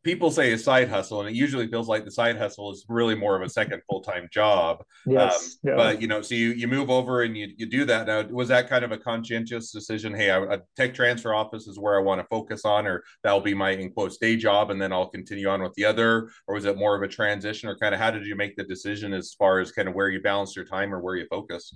people 0.06 0.30
say 0.30 0.54
a 0.54 0.58
side 0.58 0.88
hustle, 0.88 1.20
and 1.20 1.28
it 1.28 1.36
usually 1.36 1.68
feels 1.68 1.90
like 1.90 2.06
the 2.06 2.12
side 2.12 2.38
hustle 2.38 2.72
is 2.72 2.86
really 2.88 3.16
more 3.16 3.36
of 3.36 3.42
a 3.42 3.50
second 3.50 3.82
full 3.90 4.02
time 4.02 4.30
job. 4.32 4.86
Yes, 5.06 5.58
um, 5.66 5.70
yeah. 5.70 5.76
but 5.76 6.02
you 6.02 6.08
know, 6.08 6.22
so 6.22 6.36
you 6.36 6.52
you 6.52 6.68
move 6.68 6.92
over 6.92 7.24
and 7.24 7.36
you 7.36 7.50
you 7.58 7.66
do 7.66 7.84
that. 7.86 8.06
Now, 8.06 8.22
was 8.22 8.48
that 8.50 8.70
kind 8.70 8.86
of 8.86 8.92
a 8.92 8.98
conscientious 8.98 9.72
decision? 9.72 10.14
Hey, 10.14 10.30
I, 10.30 10.38
a 10.54 10.60
tech 10.78 10.94
transfer 10.94 11.34
office 11.34 11.68
is 11.68 11.80
where 11.80 12.00
I 12.00 12.04
want 12.04 12.22
to 12.22 12.28
focus 12.28 12.64
on, 12.64 12.86
or 12.86 13.04
that'll 13.24 13.42
be 13.42 13.56
my 13.56 13.72
in 13.72 13.92
quotes 13.92 14.18
day 14.18 14.38
job, 14.38 14.70
and 14.70 14.80
then 14.80 14.94
I'll 14.94 15.10
continue 15.10 15.50
on 15.50 15.64
with 15.64 15.74
the 15.74 15.86
other, 15.86 16.30
or 16.48 16.56
was 16.56 16.66
it 16.66 16.78
more 16.78 16.96
of 16.96 17.02
a 17.02 17.08
transition, 17.08 17.68
or 17.68 17.76
kind 17.76 17.96
of 17.96 18.00
how 18.00 18.12
did 18.12 18.26
you 18.28 18.36
make 18.36 18.56
the 18.56 18.64
decision 18.64 19.12
as 19.12 19.34
far 19.34 19.60
as 19.60 19.72
kind 19.72 19.90
of 19.90 19.96
where 19.96 20.10
you 20.10 20.22
balance 20.22 20.56
your 20.56 20.66
time 20.66 20.94
or 20.94 21.02
where 21.02 21.16
you 21.16 21.26
focus? 21.30 21.76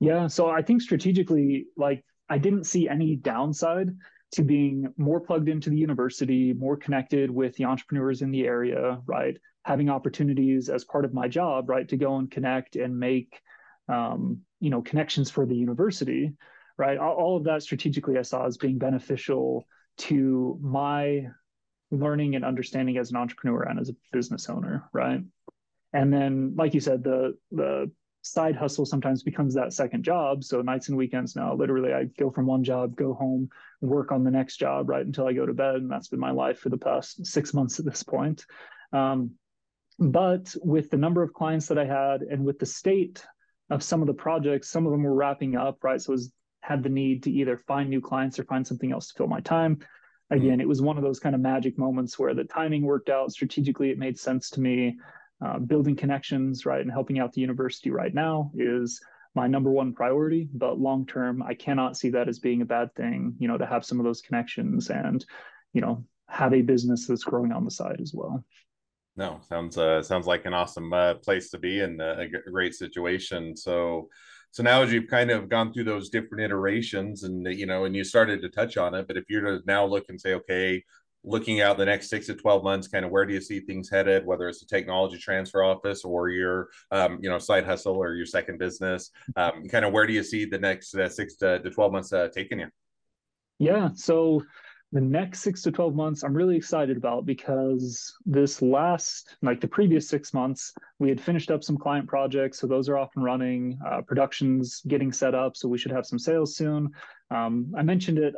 Yeah, 0.00 0.26
so 0.26 0.50
I 0.50 0.62
think 0.62 0.82
strategically, 0.82 1.66
like 1.76 2.04
I 2.28 2.38
didn't 2.38 2.64
see 2.64 2.88
any 2.88 3.14
downside 3.14 3.90
to 4.32 4.42
being 4.42 4.92
more 4.96 5.20
plugged 5.20 5.48
into 5.48 5.70
the 5.70 5.76
university, 5.76 6.52
more 6.52 6.76
connected 6.76 7.30
with 7.30 7.56
the 7.56 7.64
entrepreneurs 7.64 8.22
in 8.22 8.30
the 8.30 8.44
area, 8.44 9.00
right? 9.06 9.36
Having 9.64 9.88
opportunities 9.88 10.68
as 10.68 10.84
part 10.84 11.04
of 11.04 11.14
my 11.14 11.28
job, 11.28 11.68
right, 11.68 11.88
to 11.88 11.96
go 11.96 12.16
and 12.16 12.30
connect 12.30 12.76
and 12.76 12.98
make, 12.98 13.40
um, 13.88 14.40
you 14.60 14.70
know, 14.70 14.82
connections 14.82 15.30
for 15.30 15.46
the 15.46 15.56
university, 15.56 16.32
right? 16.76 16.98
All, 16.98 17.14
all 17.14 17.36
of 17.36 17.44
that 17.44 17.62
strategically 17.62 18.18
I 18.18 18.22
saw 18.22 18.46
as 18.46 18.58
being 18.58 18.78
beneficial 18.78 19.66
to 19.98 20.58
my 20.62 21.28
learning 21.90 22.36
and 22.36 22.44
understanding 22.44 22.98
as 22.98 23.10
an 23.10 23.16
entrepreneur 23.16 23.62
and 23.62 23.80
as 23.80 23.88
a 23.88 23.96
business 24.12 24.48
owner, 24.50 24.88
right? 24.92 25.20
And 25.92 26.12
then, 26.12 26.54
like 26.56 26.74
you 26.74 26.80
said, 26.80 27.02
the 27.02 27.36
the 27.50 27.90
side 28.22 28.56
hustle 28.56 28.84
sometimes 28.84 29.22
becomes 29.22 29.54
that 29.54 29.72
second 29.72 30.02
job. 30.02 30.44
So 30.44 30.60
nights 30.60 30.88
and 30.88 30.96
weekends 30.96 31.36
now, 31.36 31.54
literally, 31.54 31.92
I 31.92 32.04
go 32.18 32.30
from 32.30 32.46
one 32.46 32.64
job, 32.64 32.96
go 32.96 33.14
home, 33.14 33.48
work 33.80 34.12
on 34.12 34.24
the 34.24 34.30
next 34.30 34.56
job 34.56 34.88
right 34.88 35.04
until 35.04 35.26
I 35.26 35.32
go 35.32 35.46
to 35.46 35.54
bed, 35.54 35.76
and 35.76 35.90
that's 35.90 36.08
been 36.08 36.20
my 36.20 36.30
life 36.30 36.58
for 36.58 36.68
the 36.68 36.76
past 36.78 37.24
six 37.26 37.54
months 37.54 37.78
at 37.78 37.84
this 37.84 38.02
point. 38.02 38.44
Um, 38.92 39.32
but 39.98 40.54
with 40.62 40.90
the 40.90 40.96
number 40.96 41.22
of 41.22 41.32
clients 41.32 41.66
that 41.68 41.78
I 41.78 41.84
had, 41.84 42.22
and 42.22 42.44
with 42.44 42.58
the 42.58 42.66
state 42.66 43.24
of 43.70 43.82
some 43.82 44.00
of 44.00 44.06
the 44.06 44.14
projects, 44.14 44.68
some 44.68 44.86
of 44.86 44.92
them 44.92 45.02
were 45.02 45.14
wrapping 45.14 45.56
up, 45.56 45.82
right? 45.82 46.00
So 46.00 46.12
it 46.12 46.16
was 46.16 46.32
had 46.60 46.82
the 46.82 46.88
need 46.88 47.22
to 47.22 47.32
either 47.32 47.56
find 47.56 47.88
new 47.88 48.00
clients 48.00 48.38
or 48.38 48.44
find 48.44 48.66
something 48.66 48.92
else 48.92 49.08
to 49.08 49.14
fill 49.14 49.26
my 49.26 49.40
time. 49.40 49.78
Again, 50.30 50.60
it 50.60 50.68
was 50.68 50.82
one 50.82 50.98
of 50.98 51.02
those 51.02 51.18
kind 51.18 51.34
of 51.34 51.40
magic 51.40 51.78
moments 51.78 52.18
where 52.18 52.34
the 52.34 52.44
timing 52.44 52.82
worked 52.82 53.08
out 53.08 53.32
strategically. 53.32 53.90
It 53.90 53.98
made 53.98 54.18
sense 54.18 54.50
to 54.50 54.60
me 54.60 54.98
uh, 55.44 55.58
building 55.58 55.96
connections, 55.96 56.66
right, 56.66 56.80
and 56.80 56.90
helping 56.90 57.18
out 57.18 57.32
the 57.32 57.40
university 57.40 57.90
right 57.90 58.12
now 58.12 58.50
is 58.54 59.00
my 59.34 59.46
number 59.46 59.70
one 59.70 59.94
priority. 59.94 60.48
But 60.52 60.80
long 60.80 61.06
term, 61.06 61.42
I 61.42 61.54
cannot 61.54 61.96
see 61.96 62.10
that 62.10 62.28
as 62.28 62.38
being 62.38 62.62
a 62.62 62.66
bad 62.66 62.94
thing. 62.94 63.34
You 63.38 63.48
know, 63.48 63.58
to 63.58 63.66
have 63.66 63.84
some 63.84 64.00
of 64.00 64.04
those 64.04 64.20
connections 64.20 64.90
and, 64.90 65.24
you 65.72 65.80
know, 65.80 66.04
have 66.28 66.52
a 66.52 66.62
business 66.62 67.06
that's 67.06 67.24
growing 67.24 67.52
on 67.52 67.64
the 67.64 67.70
side 67.70 68.00
as 68.00 68.12
well. 68.14 68.44
No, 69.16 69.40
sounds 69.48 69.78
uh, 69.78 70.02
sounds 70.02 70.26
like 70.26 70.46
an 70.46 70.54
awesome 70.54 70.92
uh, 70.92 71.14
place 71.14 71.50
to 71.50 71.58
be 71.58 71.80
and 71.80 72.00
a, 72.00 72.20
a 72.20 72.50
great 72.50 72.74
situation. 72.74 73.56
So, 73.56 74.08
so 74.50 74.62
now 74.62 74.82
as 74.82 74.92
you've 74.92 75.08
kind 75.08 75.30
of 75.30 75.48
gone 75.48 75.72
through 75.72 75.84
those 75.84 76.08
different 76.08 76.44
iterations 76.44 77.24
and 77.24 77.46
you 77.46 77.66
know 77.66 77.84
and 77.84 77.94
you 77.94 78.04
started 78.04 78.40
to 78.42 78.48
touch 78.48 78.76
on 78.76 78.94
it 78.94 79.06
but 79.06 79.16
if 79.16 79.24
you're 79.28 79.42
to 79.42 79.60
now 79.66 79.84
look 79.84 80.06
and 80.08 80.20
say 80.20 80.34
okay 80.34 80.82
looking 81.24 81.60
out 81.60 81.76
the 81.76 81.84
next 81.84 82.08
six 82.08 82.26
to 82.26 82.34
12 82.34 82.62
months, 82.62 82.88
kind 82.88 83.04
of 83.04 83.10
where 83.10 83.26
do 83.26 83.34
you 83.34 83.40
see 83.40 83.60
things 83.60 83.90
headed, 83.90 84.24
whether 84.24 84.48
it's 84.48 84.62
a 84.62 84.66
technology 84.66 85.18
transfer 85.18 85.62
office 85.62 86.04
or 86.04 86.30
your, 86.30 86.68
um, 86.90 87.18
you 87.20 87.28
know, 87.28 87.38
side 87.38 87.64
hustle 87.64 87.96
or 87.96 88.14
your 88.14 88.26
second 88.26 88.58
business, 88.58 89.10
um, 89.36 89.66
kind 89.68 89.84
of 89.84 89.92
where 89.92 90.06
do 90.06 90.12
you 90.12 90.22
see 90.22 90.44
the 90.44 90.58
next 90.58 90.94
uh, 90.94 91.08
six 91.08 91.36
to, 91.36 91.58
to 91.60 91.70
12 91.70 91.92
months 91.92 92.12
uh, 92.12 92.28
taking 92.32 92.60
you? 92.60 92.68
Yeah. 93.58 93.90
So 93.94 94.44
the 94.92 95.00
next 95.00 95.40
six 95.40 95.60
to 95.62 95.70
12 95.70 95.94
months, 95.94 96.22
I'm 96.22 96.32
really 96.32 96.56
excited 96.56 96.96
about 96.96 97.26
because 97.26 98.14
this 98.24 98.62
last, 98.62 99.36
like 99.42 99.60
the 99.60 99.68
previous 99.68 100.08
six 100.08 100.32
months, 100.32 100.72
we 100.98 101.10
had 101.10 101.20
finished 101.20 101.50
up 101.50 101.62
some 101.62 101.76
client 101.76 102.08
projects. 102.08 102.58
So 102.58 102.66
those 102.66 102.88
are 102.88 102.96
off 102.96 103.10
and 103.14 103.24
running, 103.24 103.78
uh, 103.86 104.00
production's 104.00 104.80
getting 104.88 105.12
set 105.12 105.34
up. 105.34 105.56
So 105.56 105.68
we 105.68 105.76
should 105.76 105.92
have 105.92 106.06
some 106.06 106.18
sales 106.18 106.56
soon. 106.56 106.90
Um, 107.30 107.70
I 107.76 107.82
mentioned 107.82 108.18
it 108.18 108.34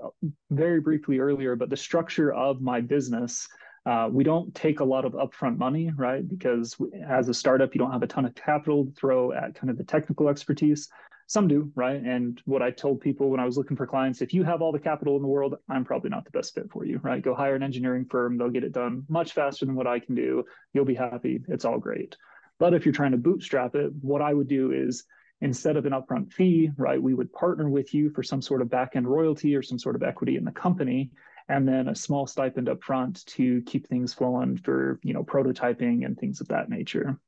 very 0.50 0.80
briefly 0.80 1.20
earlier, 1.20 1.54
but 1.54 1.70
the 1.70 1.76
structure 1.76 2.32
of 2.32 2.60
my 2.60 2.80
business, 2.80 3.46
uh, 3.86 4.08
we 4.10 4.24
don't 4.24 4.52
take 4.52 4.80
a 4.80 4.84
lot 4.84 5.04
of 5.04 5.12
upfront 5.12 5.56
money, 5.56 5.92
right? 5.96 6.28
Because 6.28 6.76
as 7.08 7.28
a 7.28 7.34
startup, 7.34 7.74
you 7.74 7.78
don't 7.78 7.92
have 7.92 8.02
a 8.02 8.08
ton 8.08 8.24
of 8.24 8.34
capital 8.34 8.86
to 8.86 8.90
throw 8.90 9.30
at 9.32 9.54
kind 9.54 9.70
of 9.70 9.78
the 9.78 9.84
technical 9.84 10.28
expertise. 10.28 10.88
Some 11.30 11.46
do, 11.46 11.70
right? 11.76 12.02
And 12.02 12.42
what 12.44 12.60
I 12.60 12.72
told 12.72 13.00
people 13.00 13.30
when 13.30 13.38
I 13.38 13.44
was 13.44 13.56
looking 13.56 13.76
for 13.76 13.86
clients, 13.86 14.20
if 14.20 14.34
you 14.34 14.42
have 14.42 14.62
all 14.62 14.72
the 14.72 14.80
capital 14.80 15.14
in 15.14 15.22
the 15.22 15.28
world, 15.28 15.54
I'm 15.68 15.84
probably 15.84 16.10
not 16.10 16.24
the 16.24 16.32
best 16.32 16.56
fit 16.56 16.68
for 16.72 16.84
you, 16.84 16.98
right? 17.04 17.22
Go 17.22 17.36
hire 17.36 17.54
an 17.54 17.62
engineering 17.62 18.04
firm, 18.04 18.36
they'll 18.36 18.50
get 18.50 18.64
it 18.64 18.72
done 18.72 19.04
much 19.08 19.32
faster 19.32 19.64
than 19.64 19.76
what 19.76 19.86
I 19.86 20.00
can 20.00 20.16
do. 20.16 20.44
You'll 20.72 20.84
be 20.84 20.96
happy. 20.96 21.40
It's 21.46 21.64
all 21.64 21.78
great. 21.78 22.16
But 22.58 22.74
if 22.74 22.84
you're 22.84 22.92
trying 22.92 23.12
to 23.12 23.16
bootstrap 23.16 23.76
it, 23.76 23.92
what 24.00 24.20
I 24.20 24.34
would 24.34 24.48
do 24.48 24.72
is 24.72 25.04
instead 25.40 25.76
of 25.76 25.86
an 25.86 25.92
upfront 25.92 26.32
fee, 26.32 26.72
right, 26.76 27.00
we 27.00 27.14
would 27.14 27.32
partner 27.32 27.70
with 27.70 27.94
you 27.94 28.10
for 28.10 28.24
some 28.24 28.42
sort 28.42 28.60
of 28.60 28.68
back-end 28.68 29.06
royalty 29.06 29.54
or 29.54 29.62
some 29.62 29.78
sort 29.78 29.94
of 29.94 30.02
equity 30.02 30.36
in 30.36 30.44
the 30.44 30.50
company, 30.50 31.12
and 31.48 31.66
then 31.66 31.86
a 31.86 31.94
small 31.94 32.26
stipend 32.26 32.66
upfront 32.66 33.24
to 33.26 33.62
keep 33.66 33.86
things 33.86 34.12
flowing 34.12 34.56
for 34.56 34.98
you 35.04 35.14
know 35.14 35.22
prototyping 35.22 36.04
and 36.04 36.18
things 36.18 36.40
of 36.40 36.48
that 36.48 36.68
nature. 36.68 37.20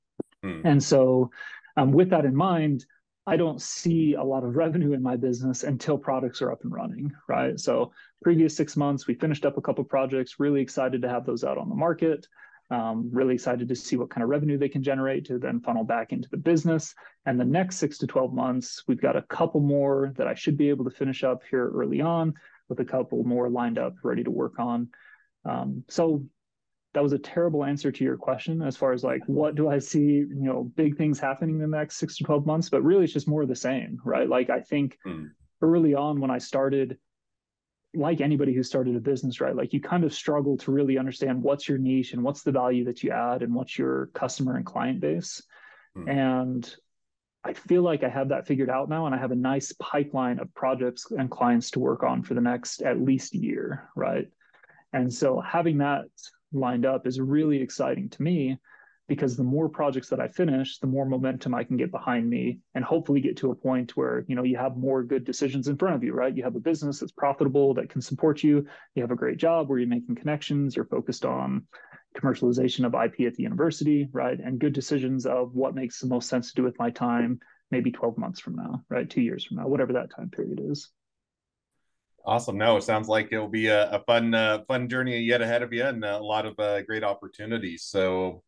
Hmm. 0.42 0.62
And 0.64 0.82
so, 0.82 1.30
um, 1.76 1.92
with 1.92 2.10
that 2.10 2.24
in 2.24 2.34
mind, 2.34 2.84
I 3.26 3.36
don't 3.36 3.62
see 3.62 4.14
a 4.14 4.22
lot 4.22 4.42
of 4.42 4.56
revenue 4.56 4.92
in 4.94 5.02
my 5.02 5.16
business 5.16 5.62
until 5.62 5.96
products 5.96 6.42
are 6.42 6.50
up 6.50 6.64
and 6.64 6.72
running, 6.72 7.12
right? 7.28 7.58
So, 7.58 7.92
previous 8.22 8.56
six 8.56 8.76
months, 8.76 9.06
we 9.06 9.14
finished 9.14 9.46
up 9.46 9.56
a 9.56 9.60
couple 9.60 9.84
projects. 9.84 10.40
Really 10.40 10.60
excited 10.60 11.02
to 11.02 11.08
have 11.08 11.24
those 11.24 11.44
out 11.44 11.58
on 11.58 11.68
the 11.68 11.74
market. 11.74 12.26
Um, 12.70 13.10
really 13.12 13.34
excited 13.34 13.68
to 13.68 13.76
see 13.76 13.96
what 13.96 14.10
kind 14.10 14.24
of 14.24 14.30
revenue 14.30 14.56
they 14.56 14.68
can 14.68 14.82
generate 14.82 15.26
to 15.26 15.38
then 15.38 15.60
funnel 15.60 15.84
back 15.84 16.12
into 16.12 16.28
the 16.30 16.38
business. 16.38 16.94
And 17.26 17.38
the 17.38 17.44
next 17.44 17.76
six 17.76 17.98
to 17.98 18.06
12 18.06 18.32
months, 18.32 18.82
we've 18.88 19.00
got 19.00 19.14
a 19.14 19.22
couple 19.22 19.60
more 19.60 20.14
that 20.16 20.26
I 20.26 20.34
should 20.34 20.56
be 20.56 20.70
able 20.70 20.86
to 20.86 20.90
finish 20.90 21.22
up 21.22 21.42
here 21.48 21.68
early 21.68 22.00
on 22.00 22.34
with 22.68 22.80
a 22.80 22.84
couple 22.84 23.22
more 23.24 23.50
lined 23.50 23.78
up, 23.78 23.94
ready 24.02 24.24
to 24.24 24.30
work 24.30 24.58
on. 24.58 24.88
Um, 25.44 25.84
so 25.88 26.24
that 26.94 27.02
was 27.02 27.12
a 27.12 27.18
terrible 27.18 27.64
answer 27.64 27.90
to 27.90 28.04
your 28.04 28.16
question 28.16 28.60
as 28.62 28.76
far 28.76 28.92
as 28.92 29.02
like 29.02 29.22
what 29.26 29.54
do 29.54 29.68
I 29.68 29.78
see, 29.78 30.00
you 30.00 30.28
know, 30.30 30.64
big 30.76 30.96
things 30.96 31.18
happening 31.18 31.56
in 31.60 31.70
the 31.70 31.76
next 31.76 31.96
six 31.96 32.16
to 32.18 32.24
12 32.24 32.44
months, 32.44 32.68
but 32.68 32.82
really 32.82 33.04
it's 33.04 33.12
just 33.12 33.28
more 33.28 33.42
of 33.42 33.48
the 33.48 33.56
same, 33.56 34.00
right? 34.04 34.28
Like 34.28 34.50
I 34.50 34.60
think 34.60 34.98
mm. 35.06 35.30
early 35.62 35.94
on 35.94 36.20
when 36.20 36.30
I 36.30 36.38
started 36.38 36.98
like 37.94 38.20
anybody 38.20 38.54
who 38.54 38.62
started 38.62 38.96
a 38.96 39.00
business, 39.00 39.40
right? 39.40 39.54
Like 39.54 39.72
you 39.72 39.80
kind 39.80 40.04
of 40.04 40.14
struggle 40.14 40.56
to 40.58 40.72
really 40.72 40.98
understand 40.98 41.42
what's 41.42 41.68
your 41.68 41.78
niche 41.78 42.12
and 42.12 42.22
what's 42.22 42.42
the 42.42 42.52
value 42.52 42.84
that 42.84 43.02
you 43.02 43.10
add 43.10 43.42
and 43.42 43.54
what's 43.54 43.78
your 43.78 44.06
customer 44.14 44.56
and 44.56 44.64
client 44.64 45.00
base. 45.00 45.42
Hmm. 45.94 46.08
And 46.08 46.76
I 47.44 47.52
feel 47.54 47.82
like 47.82 48.04
I 48.04 48.08
have 48.08 48.28
that 48.28 48.46
figured 48.46 48.70
out 48.70 48.88
now, 48.88 49.06
and 49.06 49.14
I 49.14 49.18
have 49.18 49.32
a 49.32 49.36
nice 49.36 49.72
pipeline 49.80 50.38
of 50.38 50.54
projects 50.54 51.10
and 51.10 51.30
clients 51.30 51.72
to 51.72 51.80
work 51.80 52.02
on 52.02 52.22
for 52.22 52.34
the 52.34 52.40
next 52.40 52.82
at 52.82 53.00
least 53.00 53.34
year, 53.34 53.90
right? 53.96 54.28
And 54.92 55.12
so 55.12 55.40
having 55.40 55.78
that 55.78 56.06
lined 56.52 56.86
up 56.86 57.06
is 57.06 57.20
really 57.20 57.60
exciting 57.60 58.08
to 58.10 58.22
me 58.22 58.58
because 59.08 59.36
the 59.36 59.44
more 59.44 59.68
projects 59.68 60.08
that 60.08 60.20
I 60.20 60.28
finish, 60.28 60.78
the 60.78 60.86
more 60.86 61.04
momentum 61.04 61.54
I 61.54 61.64
can 61.64 61.76
get 61.76 61.90
behind 61.90 62.28
me 62.30 62.60
and 62.74 62.84
hopefully 62.84 63.20
get 63.20 63.36
to 63.38 63.50
a 63.50 63.54
point 63.54 63.96
where, 63.96 64.24
you 64.28 64.36
know, 64.36 64.44
you 64.44 64.56
have 64.56 64.76
more 64.76 65.02
good 65.02 65.24
decisions 65.24 65.68
in 65.68 65.76
front 65.76 65.96
of 65.96 66.04
you, 66.04 66.14
right? 66.14 66.34
You 66.34 66.44
have 66.44 66.56
a 66.56 66.60
business 66.60 67.00
that's 67.00 67.12
profitable 67.12 67.74
that 67.74 67.90
can 67.90 68.00
support 68.00 68.42
you. 68.42 68.66
You 68.94 69.02
have 69.02 69.10
a 69.10 69.16
great 69.16 69.38
job 69.38 69.68
where 69.68 69.78
you're 69.78 69.88
making 69.88 70.14
connections, 70.14 70.76
you're 70.76 70.86
focused 70.86 71.24
on 71.24 71.66
commercialization 72.16 72.86
of 72.86 72.94
IP 72.94 73.26
at 73.26 73.34
the 73.34 73.42
university, 73.42 74.08
right? 74.12 74.38
And 74.38 74.58
good 74.58 74.72
decisions 74.72 75.26
of 75.26 75.54
what 75.54 75.74
makes 75.74 75.98
the 75.98 76.06
most 76.06 76.28
sense 76.28 76.50
to 76.50 76.54
do 76.54 76.62
with 76.62 76.78
my 76.78 76.90
time, 76.90 77.40
maybe 77.70 77.90
12 77.90 78.18
months 78.18 78.40
from 78.40 78.56
now, 78.56 78.84
right? 78.88 79.08
Two 79.08 79.22
years 79.22 79.44
from 79.44 79.58
now, 79.58 79.66
whatever 79.66 79.94
that 79.94 80.14
time 80.14 80.30
period 80.30 80.60
is. 80.62 80.90
Awesome. 82.24 82.56
No, 82.56 82.76
it 82.76 82.84
sounds 82.84 83.08
like 83.08 83.28
it'll 83.32 83.48
be 83.48 83.66
a, 83.66 83.90
a 83.90 83.98
fun, 84.04 84.32
uh, 84.32 84.62
fun 84.68 84.88
journey 84.88 85.18
yet 85.20 85.42
ahead 85.42 85.62
of 85.62 85.72
you 85.72 85.84
and 85.84 86.04
a 86.04 86.18
lot 86.18 86.46
of 86.46 86.58
uh, 86.58 86.82
great 86.82 87.02
opportunities. 87.02 87.82
So, 87.82 88.44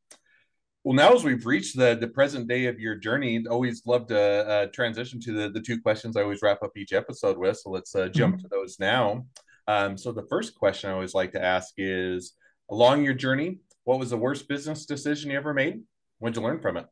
well, 0.85 0.95
now 0.95 1.13
as 1.15 1.25
we've 1.25 1.45
reached 1.45 1.77
the 1.77 1.97
the 1.97 2.07
present 2.07 2.47
day 2.47 2.67
of 2.67 2.79
your 2.79 2.95
journey, 2.95 3.45
always 3.49 3.85
love 3.85 4.07
to 4.09 4.21
uh, 4.21 4.67
transition 4.67 5.19
to 5.23 5.33
the 5.33 5.49
the 5.51 5.61
two 5.61 5.81
questions 5.81 6.17
I 6.17 6.23
always 6.23 6.43
wrap 6.43 6.63
up 6.63 6.77
each 6.77 6.93
episode 6.93 7.37
with. 7.37 7.59
So 7.59 7.71
let's 7.71 7.95
uh, 7.95 8.09
jump 8.09 8.37
mm-hmm. 8.37 8.43
to 8.43 8.49
those 8.49 8.79
now. 8.79 9.27
Um, 9.67 9.97
so 9.97 10.13
the 10.13 10.27
first 10.29 10.55
question 10.55 10.91
I 10.91 10.93
always 10.93 11.15
like 11.15 11.33
to 11.33 11.43
ask 11.43 11.75
is: 11.79 12.35
Along 12.71 13.03
your 13.03 13.15
journey, 13.15 13.59
what 13.85 13.99
was 13.99 14.11
the 14.11 14.17
worst 14.17 14.47
business 14.47 14.87
decision 14.87 15.31
you 15.31 15.37
ever 15.37 15.55
made? 15.55 15.83
What'd 16.19 16.37
you 16.37 16.43
learn 16.43 16.61
from 16.61 16.77
it? 16.77 16.87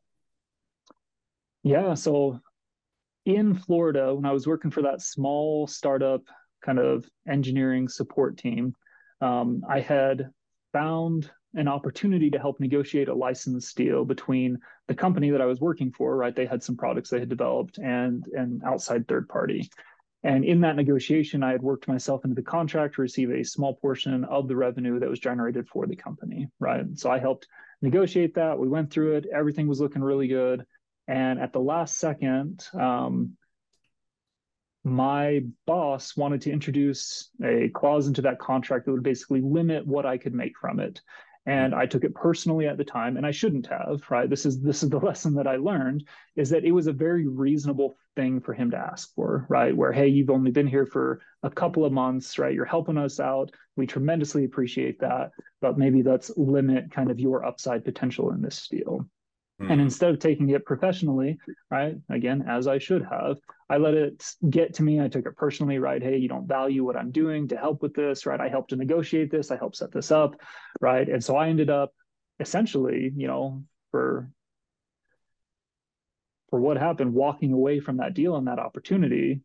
Yeah, 1.63 1.93
so 1.93 2.39
in 3.25 3.55
Florida, 3.55 4.13
when 4.13 4.25
I 4.25 4.33
was 4.33 4.47
working 4.47 4.71
for 4.71 4.81
that 4.81 5.01
small 5.01 5.65
startup 5.67 6.23
kind 6.63 6.79
of 6.79 7.05
engineering 7.27 7.87
support 7.87 8.37
team, 8.37 8.73
um, 9.21 9.63
I 9.69 9.79
had 9.79 10.29
found 10.71 11.29
an 11.55 11.67
opportunity 11.67 12.31
to 12.31 12.39
help 12.39 12.59
negotiate 12.59 13.09
a 13.09 13.13
license 13.13 13.73
deal 13.73 14.05
between 14.05 14.57
the 14.87 14.95
company 14.95 15.29
that 15.29 15.41
I 15.41 15.45
was 15.45 15.61
working 15.61 15.91
for, 15.91 16.15
right? 16.17 16.35
They 16.35 16.47
had 16.47 16.63
some 16.63 16.75
products 16.75 17.09
they 17.09 17.19
had 17.19 17.29
developed 17.29 17.77
and 17.77 18.25
an 18.33 18.61
outside 18.65 19.07
third 19.07 19.29
party. 19.29 19.69
And 20.23 20.45
in 20.45 20.61
that 20.61 20.77
negotiation, 20.77 21.43
I 21.43 21.51
had 21.51 21.61
worked 21.61 21.87
myself 21.87 22.23
into 22.23 22.35
the 22.35 22.41
contract 22.41 22.95
to 22.95 23.01
receive 23.01 23.29
a 23.29 23.43
small 23.43 23.75
portion 23.75 24.23
of 24.23 24.47
the 24.47 24.55
revenue 24.55 24.99
that 24.99 25.09
was 25.09 25.19
generated 25.19 25.67
for 25.67 25.85
the 25.85 25.97
company, 25.97 26.47
right? 26.59 26.85
So 26.95 27.11
I 27.11 27.19
helped 27.19 27.47
negotiate 27.81 28.33
that. 28.35 28.57
We 28.57 28.69
went 28.69 28.89
through 28.89 29.17
it. 29.17 29.25
Everything 29.33 29.67
was 29.67 29.81
looking 29.81 30.01
really 30.01 30.27
good. 30.27 30.65
And 31.07 31.39
at 31.39 31.51
the 31.51 31.59
last 31.59 31.97
second, 31.97 32.65
um, 32.73 33.35
my 34.83 35.41
boss 35.65 36.17
wanted 36.17 36.41
to 36.41 36.51
introduce 36.51 37.29
a 37.43 37.69
clause 37.69 38.07
into 38.07 38.21
that 38.23 38.39
contract 38.39 38.85
that 38.85 38.91
would 38.91 39.03
basically 39.03 39.41
limit 39.41 39.87
what 39.87 40.05
I 40.05 40.17
could 40.17 40.33
make 40.33 40.57
from 40.57 40.79
it. 40.79 41.01
And 41.45 41.75
I 41.75 41.85
took 41.85 42.05
it 42.05 42.15
personally 42.15 42.67
at 42.67 42.77
the 42.77 42.85
time, 42.85 43.17
and 43.17 43.25
I 43.25 43.31
shouldn't 43.31 43.67
have, 43.67 44.01
right? 44.09 44.29
This 44.29 44.45
is 44.45 44.61
this 44.61 44.81
is 44.81 44.89
the 44.89 44.99
lesson 45.05 45.33
that 45.35 45.47
I 45.47 45.57
learned 45.57 46.07
is 46.35 46.49
that 46.51 46.63
it 46.63 46.71
was 46.71 46.87
a 46.87 46.93
very 46.93 47.27
reasonable 47.27 47.97
thing 48.15 48.39
for 48.39 48.53
him 48.53 48.71
to 48.71 48.77
ask 48.77 49.13
for, 49.13 49.45
right? 49.49 49.75
Where, 49.75 49.91
hey, 49.91 50.07
you've 50.07 50.29
only 50.29 50.51
been 50.51 50.67
here 50.67 50.85
for 50.85 51.19
a 51.43 51.49
couple 51.49 51.83
of 51.83 51.91
months, 51.91 52.39
right? 52.39 52.53
You're 52.53 52.65
helping 52.65 52.97
us 52.97 53.19
out. 53.19 53.51
We 53.75 53.87
tremendously 53.87 54.45
appreciate 54.45 54.99
that, 54.99 55.31
but 55.61 55.77
maybe 55.77 56.01
let's 56.01 56.31
limit 56.37 56.91
kind 56.91 57.11
of 57.11 57.19
your 57.19 57.45
upside 57.45 57.83
potential 57.83 58.31
in 58.31 58.41
this 58.41 58.67
deal. 58.69 59.05
Mm-hmm. 59.61 59.71
And 59.71 59.81
instead 59.81 60.09
of 60.09 60.19
taking 60.19 60.49
it 60.49 60.65
professionally, 60.65 61.37
right, 61.69 61.95
again, 62.09 62.43
as 62.47 62.67
I 62.67 62.79
should 62.79 63.05
have, 63.05 63.37
I 63.69 63.77
let 63.77 63.93
it 63.93 64.25
get 64.49 64.73
to 64.75 64.83
me. 64.83 64.99
I 64.99 65.07
took 65.07 65.25
it 65.25 65.37
personally, 65.37 65.77
right? 65.77 66.01
Hey, 66.01 66.17
you 66.17 66.27
don't 66.27 66.47
value 66.47 66.83
what 66.83 66.97
I'm 66.97 67.11
doing 67.11 67.47
to 67.49 67.57
help 67.57 67.81
with 67.81 67.93
this, 67.93 68.25
right? 68.25 68.41
I 68.41 68.49
helped 68.49 68.71
to 68.71 68.75
negotiate 68.75 69.31
this, 69.31 69.51
I 69.51 69.57
helped 69.57 69.77
set 69.77 69.91
this 69.91 70.11
up, 70.11 70.35
right? 70.81 71.07
And 71.07 71.23
so 71.23 71.35
I 71.35 71.49
ended 71.49 71.69
up 71.69 71.91
essentially, 72.39 73.11
you 73.15 73.27
know, 73.27 73.63
for 73.91 74.29
for 76.49 76.59
what 76.59 76.77
happened, 76.77 77.13
walking 77.13 77.51
away 77.51 77.79
from 77.79 77.97
that 77.97 78.13
deal 78.13 78.35
and 78.35 78.45
that 78.45 78.59
opportunity 78.59 79.41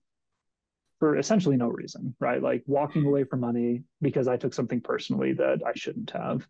for 0.99 1.17
essentially 1.17 1.57
no 1.57 1.69
reason, 1.69 2.15
right? 2.21 2.43
Like 2.43 2.65
walking 2.67 3.07
away 3.07 3.25
from 3.25 3.41
money 3.41 3.83
because 4.03 4.29
I 4.29 4.37
took 4.37 4.53
something 4.53 4.81
personally 4.81 5.33
that 5.35 5.61
I 5.67 5.73
shouldn't 5.75 6.11
have. 6.11 6.47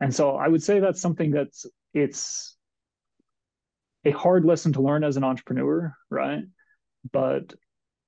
And 0.00 0.12
so 0.12 0.36
I 0.36 0.48
would 0.48 0.62
say 0.62 0.80
that's 0.80 1.00
something 1.00 1.30
that's 1.30 1.66
it's 1.94 2.56
a 4.04 4.10
hard 4.10 4.44
lesson 4.44 4.72
to 4.74 4.82
learn 4.82 5.04
as 5.04 5.16
an 5.16 5.24
entrepreneur, 5.24 5.94
right? 6.08 6.44
But 7.12 7.54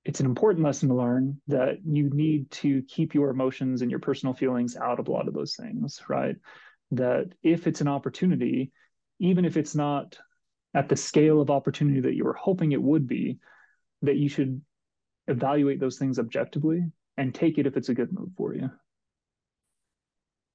it's 0.05 0.21
an 0.21 0.27
important 0.27 0.65
lesson 0.65 0.89
to 0.89 0.95
learn 0.95 1.41
that 1.49 1.79
you 1.85 2.11
need 2.11 2.51
to 2.51 2.83
keep 2.83 3.15
your 3.15 3.31
emotions 3.31 3.83
and 3.83 3.91
your 3.91 4.01
personal 4.01 4.35
feelings 4.35 4.77
out 4.77 4.99
of 4.99 5.09
a 5.09 5.13
lot 5.13 5.29
of 5.29 5.35
those 5.35 5.55
things, 5.55 6.01
right? 6.09 6.37
That 6.91 7.33
if 7.43 7.67
it's 7.67 7.81
an 7.81 7.89
opportunity, 7.89 8.73
even 9.21 9.45
if 9.45 9.57
it's 9.57 9.75
not 9.75 10.19
at 10.75 10.89
the 10.89 10.97
scale 10.97 11.41
of 11.41 11.51
opportunity 11.51 12.01
that 12.01 12.15
you 12.15 12.25
were 12.25 12.33
hoping 12.33 12.73
it 12.73 12.83
would 12.83 13.07
be, 13.07 13.39
that 14.03 14.17
you 14.17 14.29
should 14.29 14.61
evaluate 15.29 15.79
those 15.79 15.99
things 15.99 16.19
objectively 16.19 16.85
and 17.17 17.35
take 17.35 17.59
it 17.59 17.67
if 17.67 17.77
it's 17.77 17.91
a 17.91 17.95
good 17.95 18.13
move 18.13 18.31
for 18.37 18.55
you. 18.55 18.71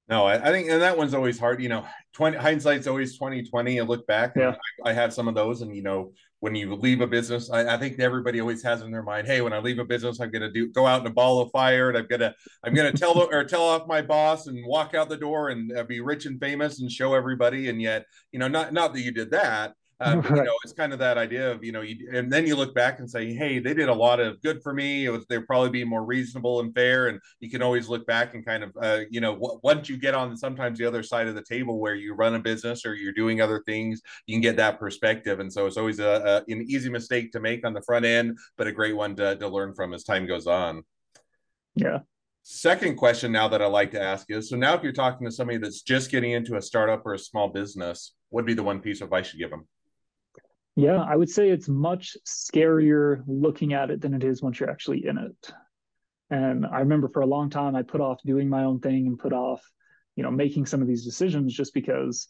No, 0.10 0.26
I, 0.26 0.36
I, 0.36 0.52
think, 0.52 0.70
and 0.70 0.82
that 0.82 0.98
one's 0.98 1.14
always 1.14 1.38
hard. 1.38 1.62
You 1.62 1.68
know, 1.68 1.86
twenty 2.14 2.38
hindsight's 2.38 2.88
always 2.88 3.18
twenty 3.18 3.44
twenty. 3.44 3.80
And 3.80 3.90
look 3.90 4.08
back, 4.08 4.34
yeah. 4.38 4.56
I, 4.86 4.92
I, 4.92 4.94
have 4.94 5.14
some 5.14 5.28
of 5.28 5.36
those, 5.36 5.62
and 5.62 5.76
you 5.76 5.84
know, 5.84 6.14
when 6.40 6.56
you 6.56 6.76
leave 6.76 7.02
a 7.02 7.08
business, 7.08 7.52
I, 7.52 7.76
I, 7.76 7.78
think 7.78 8.00
everybody 8.00 8.40
always 8.40 8.64
has 8.64 8.82
in 8.82 8.92
their 8.92 9.04
mind, 9.04 9.28
hey, 9.28 9.42
when 9.42 9.52
I 9.52 9.60
leave 9.60 9.80
a 9.80 9.86
business, 9.86 10.22
I'm 10.22 10.32
gonna 10.32 10.52
do 10.52 10.70
go 10.70 10.86
out 10.86 11.02
in 11.02 11.08
a 11.08 11.14
ball 11.14 11.42
of 11.42 11.52
fire, 11.52 11.90
and 11.90 11.98
I'm 11.98 12.08
gonna 12.08 12.34
I'm 12.64 12.74
gonna 12.74 12.94
tell 12.94 13.18
or 13.20 13.44
tell 13.44 13.64
off 13.64 13.86
my 13.86 14.02
boss 14.02 14.48
and 14.48 14.66
walk 14.66 14.94
out 14.94 15.10
the 15.10 15.18
door 15.18 15.50
and 15.50 15.76
uh, 15.78 15.84
be 15.84 16.00
rich 16.00 16.26
and 16.26 16.40
famous 16.40 16.80
and 16.80 16.90
show 16.90 17.14
everybody. 17.14 17.68
And 17.68 17.82
yet, 17.82 18.06
you 18.32 18.40
know, 18.40 18.48
not 18.48 18.72
not 18.72 18.94
that 18.94 19.02
you 19.02 19.12
did 19.12 19.32
that, 19.32 19.74
um, 20.00 20.22
right. 20.22 20.30
You 20.30 20.44
know, 20.44 20.56
it's 20.64 20.74
kind 20.74 20.94
of 20.94 21.00
that 21.00 21.18
idea 21.18 21.52
of 21.52 21.64
you 21.64 21.72
know, 21.72 21.82
you, 21.82 22.10
and 22.14 22.32
then 22.32 22.46
you 22.46 22.56
look 22.56 22.76
back 22.76 23.00
and 23.00 23.10
say, 23.10 23.34
hey, 23.34 23.60
they 23.60 23.74
did 23.74 23.90
a 23.90 23.94
lot 23.94 24.20
of 24.20 24.42
good 24.42 24.62
for 24.62 24.74
me. 24.74 25.06
It 25.06 25.10
was 25.10 25.26
they're 25.28 25.46
probably 25.46 25.70
being 25.70 25.88
more 25.88 26.06
reasonable 26.06 26.60
and 26.60 26.74
fair, 26.74 27.08
and 27.08 27.20
you 27.40 27.50
can 27.50 27.62
always 27.62 27.90
look 27.90 28.06
back 28.06 28.34
and 28.34 28.46
kind 28.46 28.64
of 28.64 28.72
uh, 28.82 29.00
you 29.10 29.22
know, 29.22 29.34
w- 29.34 29.60
once 29.64 29.90
you 29.90 29.98
get 29.98 30.14
on 30.14 30.38
sometimes 30.38 30.78
the 30.78 30.86
other 30.86 31.04
side 31.04 31.28
of 31.28 31.36
the 31.36 31.44
table 31.44 31.80
where 31.80 31.96
you 31.96 32.14
run 32.14 32.36
a 32.36 32.40
business 32.40 32.86
or 32.86 32.94
you're 32.94 33.14
doing 33.14 33.42
other 33.42 33.64
things, 33.66 34.02
you 34.28 34.36
can 34.36 34.42
get 34.42 34.58
that 34.58 34.80
perspective, 34.80 35.40
and 35.40 35.52
so 35.52 35.66
it's 35.66 35.78
always 35.78 36.00
a, 36.00 36.44
a 36.48 36.52
an 36.52 36.66
easy 36.68 36.90
mistake 36.90 37.32
to 37.32 37.40
make 37.40 37.66
on 37.66 37.74
the 37.74 37.82
front 37.82 38.06
end, 38.06 38.38
but 38.58 38.68
a 38.68 38.72
great 38.72 38.96
one 38.96 39.16
to 39.16 39.36
to 39.38 39.48
learn 39.48 39.74
from 39.74 39.94
as 39.94 40.04
time 40.04 40.28
goes 40.28 40.48
on. 40.48 40.84
Yeah, 41.76 42.00
Second 42.50 42.96
question 42.96 43.34
now 43.34 43.50
that 43.50 43.62
I 43.62 43.66
like 43.66 43.92
to 43.92 44.02
ask 44.02 44.32
is 44.32 44.50
so 44.50 44.56
now 44.56 44.74
if 44.74 44.82
you're 44.82 44.94
talking 44.94 45.28
to 45.28 45.32
somebody 45.32 45.58
that's 45.58 45.82
just 45.82 46.10
getting 46.10 46.32
into 46.32 46.56
a 46.56 46.62
startup 46.62 47.06
or 47.06 47.14
a 47.14 47.20
small 47.20 47.50
business, 47.50 48.14
what 48.30 48.44
would 48.44 48.48
be 48.48 48.54
the 48.54 48.64
one 48.64 48.80
piece 48.80 49.02
of 49.02 49.08
advice 49.08 49.34
you 49.34 49.40
give 49.40 49.50
them? 49.50 49.68
Yeah, 50.78 51.02
I 51.02 51.16
would 51.16 51.30
say 51.30 51.50
it's 51.50 51.68
much 51.68 52.16
scarier 52.24 53.24
looking 53.26 53.74
at 53.74 53.90
it 53.90 54.00
than 54.00 54.14
it 54.14 54.24
is 54.24 54.44
once 54.44 54.60
you're 54.60 54.70
actually 54.70 55.08
in 55.08 55.18
it. 55.18 55.52
And 56.30 56.68
I 56.68 56.82
remember 56.82 57.10
for 57.10 57.22
a 57.22 57.26
long 57.26 57.50
time 57.50 57.76
I 57.76 57.82
put 57.82 58.00
off 58.00 58.22
doing 58.24 58.48
my 58.48 58.64
own 58.64 58.80
thing 58.80 59.08
and 59.08 59.18
put 59.18 59.34
off, 59.34 59.60
you 60.16 60.22
know, 60.22 60.30
making 60.30 60.68
some 60.68 60.84
of 60.84 60.88
these 60.88 61.04
decisions 61.04 61.56
just 61.56 61.74
because, 61.74 62.28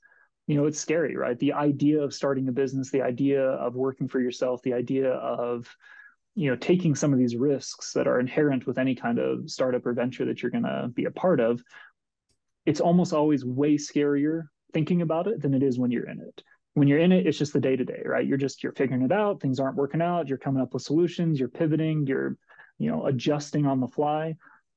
you 0.47 0.55
know, 0.55 0.65
it's 0.65 0.79
scary, 0.79 1.17
right? 1.17 1.37
The 1.37 1.51
idea 1.51 2.01
of 2.01 2.13
starting 2.13 2.47
a 2.47 2.53
business, 2.53 2.89
the 2.89 3.01
idea 3.01 3.43
of 3.43 3.75
working 3.75 4.07
for 4.07 4.21
yourself, 4.21 4.61
the 4.61 4.75
idea 4.75 5.11
of, 5.11 5.67
you 6.35 6.49
know, 6.49 6.55
taking 6.55 6.95
some 6.95 7.11
of 7.11 7.19
these 7.19 7.35
risks 7.35 7.91
that 7.93 8.07
are 8.07 8.21
inherent 8.21 8.65
with 8.65 8.77
any 8.77 8.95
kind 8.95 9.19
of 9.19 9.51
startup 9.51 9.85
or 9.85 9.91
venture 9.91 10.23
that 10.23 10.41
you're 10.41 10.51
going 10.51 10.63
to 10.63 10.89
be 10.93 11.03
a 11.03 11.11
part 11.11 11.41
of, 11.41 11.61
it's 12.65 12.79
almost 12.79 13.11
always 13.11 13.43
way 13.43 13.75
scarier 13.75 14.43
thinking 14.71 15.01
about 15.01 15.27
it 15.27 15.41
than 15.41 15.53
it 15.53 15.63
is 15.63 15.77
when 15.77 15.91
you're 15.91 16.09
in 16.09 16.21
it 16.21 16.43
when 16.77 16.87
you're 16.87 16.99
in 16.99 17.11
it 17.11 17.25
it's 17.25 17.39
just 17.39 17.53
the 17.53 17.59
day 17.59 17.75
to 17.75 17.83
day 17.83 18.03
right? 18.05 18.27
You're 18.27 18.37
just 18.37 18.61
you're 18.61 18.71
figuring 18.71 19.01
it 19.01 19.11
out 19.11 19.41
things 19.41 19.59
aren't 19.59 19.77
working 19.77 20.01
out 20.01 20.27
you're 20.27 20.37
coming 20.37 20.61
up 20.61 20.75
with 20.75 20.83
solutions 20.83 21.39
you're 21.39 21.49
pivoting 21.49 22.05
you're 22.05 22.37
you 22.77 22.91
know 22.91 23.07
adjusting 23.07 23.65
on 23.65 23.79
the 23.79 23.87
fly. 23.87 24.35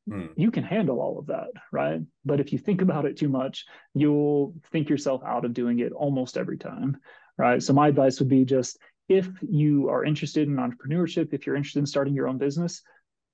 Mm. 0.08 0.30
you 0.34 0.50
can 0.50 0.64
handle 0.64 0.98
all 0.98 1.18
of 1.18 1.26
that 1.26 1.48
right? 1.70 2.00
But 2.24 2.40
if 2.40 2.54
you 2.54 2.58
think 2.58 2.80
about 2.80 3.04
it 3.04 3.18
too 3.18 3.28
much 3.28 3.66
you'll 3.92 4.54
think 4.72 4.88
yourself 4.88 5.20
out 5.26 5.44
of 5.44 5.52
doing 5.52 5.80
it 5.80 5.92
almost 5.92 6.38
every 6.38 6.56
time 6.56 6.96
right? 7.36 7.62
So 7.62 7.74
my 7.74 7.88
advice 7.88 8.18
would 8.18 8.30
be 8.30 8.46
just 8.46 8.78
if 9.10 9.28
you 9.42 9.90
are 9.90 10.02
interested 10.02 10.48
in 10.48 10.56
entrepreneurship 10.56 11.34
if 11.34 11.46
you're 11.46 11.56
interested 11.56 11.80
in 11.80 11.86
starting 11.86 12.14
your 12.14 12.28
own 12.28 12.38
business 12.38 12.80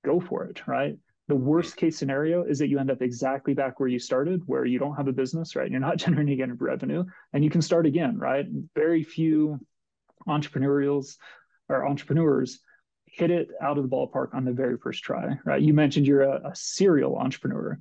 go 0.03 0.19
for 0.19 0.43
it 0.43 0.67
right 0.67 0.97
the 1.27 1.35
worst 1.35 1.75
case 1.75 1.97
scenario 1.97 2.43
is 2.43 2.59
that 2.59 2.69
you 2.69 2.79
end 2.79 2.89
up 2.89 3.01
exactly 3.01 3.53
back 3.53 3.79
where 3.79 3.89
you 3.89 3.99
started, 3.99 4.41
where 4.45 4.65
you 4.65 4.79
don't 4.79 4.95
have 4.95 5.07
a 5.07 5.13
business, 5.13 5.55
right? 5.55 5.69
You're 5.69 5.79
not 5.79 5.97
generating 6.05 6.41
any 6.41 6.53
revenue 6.53 7.03
and 7.33 7.43
you 7.43 7.49
can 7.49 7.61
start 7.61 7.85
again, 7.85 8.17
right? 8.17 8.45
Very 8.75 9.03
few 9.03 9.59
entrepreneurials 10.27 11.17
or 11.69 11.85
entrepreneurs 11.85 12.59
hit 13.05 13.31
it 13.31 13.49
out 13.61 13.77
of 13.77 13.83
the 13.83 13.89
ballpark 13.89 14.33
on 14.33 14.45
the 14.45 14.51
very 14.51 14.77
first 14.77 15.03
try, 15.03 15.37
right? 15.45 15.61
You 15.61 15.73
mentioned 15.73 16.05
you're 16.05 16.21
a, 16.21 16.49
a 16.49 16.55
serial 16.55 17.17
entrepreneur. 17.17 17.79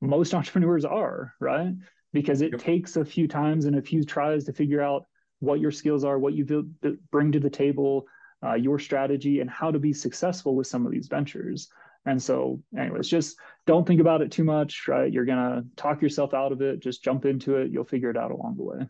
Most 0.00 0.34
entrepreneurs 0.34 0.84
are, 0.84 1.34
right? 1.40 1.74
Because 2.12 2.40
it 2.40 2.52
yep. 2.52 2.60
takes 2.60 2.96
a 2.96 3.04
few 3.04 3.28
times 3.28 3.66
and 3.66 3.76
a 3.76 3.82
few 3.82 4.02
tries 4.02 4.44
to 4.44 4.52
figure 4.52 4.80
out 4.80 5.04
what 5.40 5.60
your 5.60 5.70
skills 5.70 6.04
are, 6.04 6.18
what 6.18 6.34
you 6.34 6.68
bring 7.10 7.30
to 7.32 7.38
the 7.38 7.50
table, 7.50 8.06
uh, 8.44 8.54
your 8.54 8.78
strategy, 8.78 9.40
and 9.40 9.50
how 9.50 9.70
to 9.70 9.78
be 9.78 9.92
successful 9.92 10.56
with 10.56 10.66
some 10.66 10.86
of 10.86 10.92
these 10.92 11.06
ventures. 11.06 11.68
And 12.08 12.22
so, 12.22 12.62
anyways, 12.76 13.06
just 13.06 13.36
don't 13.66 13.86
think 13.86 14.00
about 14.00 14.22
it 14.22 14.32
too 14.32 14.44
much, 14.44 14.88
right? 14.88 15.12
You're 15.12 15.26
to 15.26 15.64
talk 15.76 16.00
yourself 16.00 16.32
out 16.32 16.52
of 16.52 16.62
it. 16.62 16.80
Just 16.80 17.04
jump 17.04 17.26
into 17.26 17.56
it. 17.56 17.70
You'll 17.70 17.84
figure 17.84 18.08
it 18.08 18.16
out 18.16 18.30
along 18.30 18.56
the 18.56 18.62
way. 18.62 18.88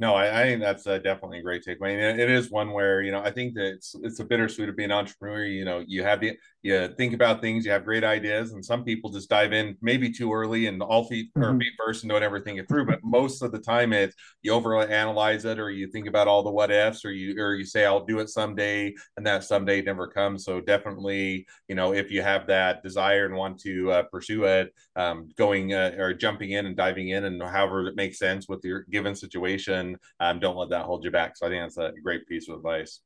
No, 0.00 0.14
I, 0.14 0.40
I 0.40 0.42
think 0.42 0.60
that's 0.60 0.84
uh, 0.88 0.98
definitely 0.98 1.38
a 1.38 1.42
great 1.42 1.64
takeaway. 1.64 1.92
And 1.92 2.20
it 2.20 2.28
is 2.28 2.50
one 2.50 2.72
where 2.72 3.02
you 3.02 3.12
know 3.12 3.20
I 3.20 3.30
think 3.30 3.54
that 3.54 3.66
it's 3.66 3.94
it's 4.02 4.18
a 4.18 4.24
bittersweet 4.24 4.68
of 4.68 4.74
being 4.74 4.90
an 4.90 4.96
entrepreneur. 4.96 5.44
You 5.44 5.64
know, 5.64 5.84
you 5.86 6.02
have 6.02 6.20
the 6.20 6.36
you 6.64 6.88
think 6.96 7.12
about 7.12 7.42
things, 7.42 7.66
you 7.66 7.70
have 7.72 7.84
great 7.84 8.04
ideas, 8.04 8.52
and 8.52 8.64
some 8.64 8.84
people 8.84 9.10
just 9.10 9.28
dive 9.28 9.52
in 9.52 9.76
maybe 9.82 10.10
too 10.10 10.32
early 10.32 10.66
and 10.66 10.82
all 10.82 11.04
feet 11.04 11.28
mm-hmm. 11.34 11.44
or 11.44 11.58
feet 11.58 11.74
first 11.78 12.02
and 12.02 12.10
don't 12.10 12.22
ever 12.22 12.40
think 12.40 12.58
it 12.58 12.66
through. 12.66 12.86
But 12.86 13.04
most 13.04 13.42
of 13.42 13.52
the 13.52 13.58
time, 13.58 13.92
it's 13.92 14.16
you 14.40 14.52
over 14.52 14.80
analyze 14.80 15.44
it, 15.44 15.58
or 15.58 15.70
you 15.70 15.88
think 15.88 16.06
about 16.06 16.26
all 16.26 16.42
the 16.42 16.50
what 16.50 16.70
ifs, 16.70 17.04
or 17.04 17.12
you 17.12 17.38
or 17.38 17.54
you 17.54 17.66
say 17.66 17.84
I'll 17.84 18.06
do 18.06 18.18
it 18.18 18.30
someday, 18.30 18.94
and 19.18 19.26
that 19.26 19.44
someday 19.44 19.82
never 19.82 20.08
comes. 20.08 20.46
So 20.46 20.62
definitely, 20.62 21.46
you 21.68 21.74
know, 21.74 21.92
if 21.92 22.10
you 22.10 22.22
have 22.22 22.46
that 22.46 22.82
desire 22.82 23.26
and 23.26 23.36
want 23.36 23.60
to 23.60 23.92
uh, 23.92 24.02
pursue 24.04 24.44
it, 24.44 24.72
um, 24.96 25.28
going 25.36 25.74
uh, 25.74 25.94
or 25.98 26.14
jumping 26.14 26.52
in 26.52 26.64
and 26.64 26.74
diving 26.74 27.10
in, 27.10 27.24
and 27.24 27.42
however 27.42 27.86
it 27.88 27.94
makes 27.94 28.18
sense 28.18 28.48
with 28.48 28.64
your 28.64 28.86
given 28.90 29.14
situation, 29.14 29.98
um, 30.18 30.40
don't 30.40 30.56
let 30.56 30.70
that 30.70 30.86
hold 30.86 31.04
you 31.04 31.10
back. 31.10 31.36
So 31.36 31.46
I 31.46 31.50
think 31.50 31.62
that's 31.62 31.76
a 31.76 31.92
great 32.02 32.26
piece 32.26 32.48
of 32.48 32.56
advice. 32.56 33.00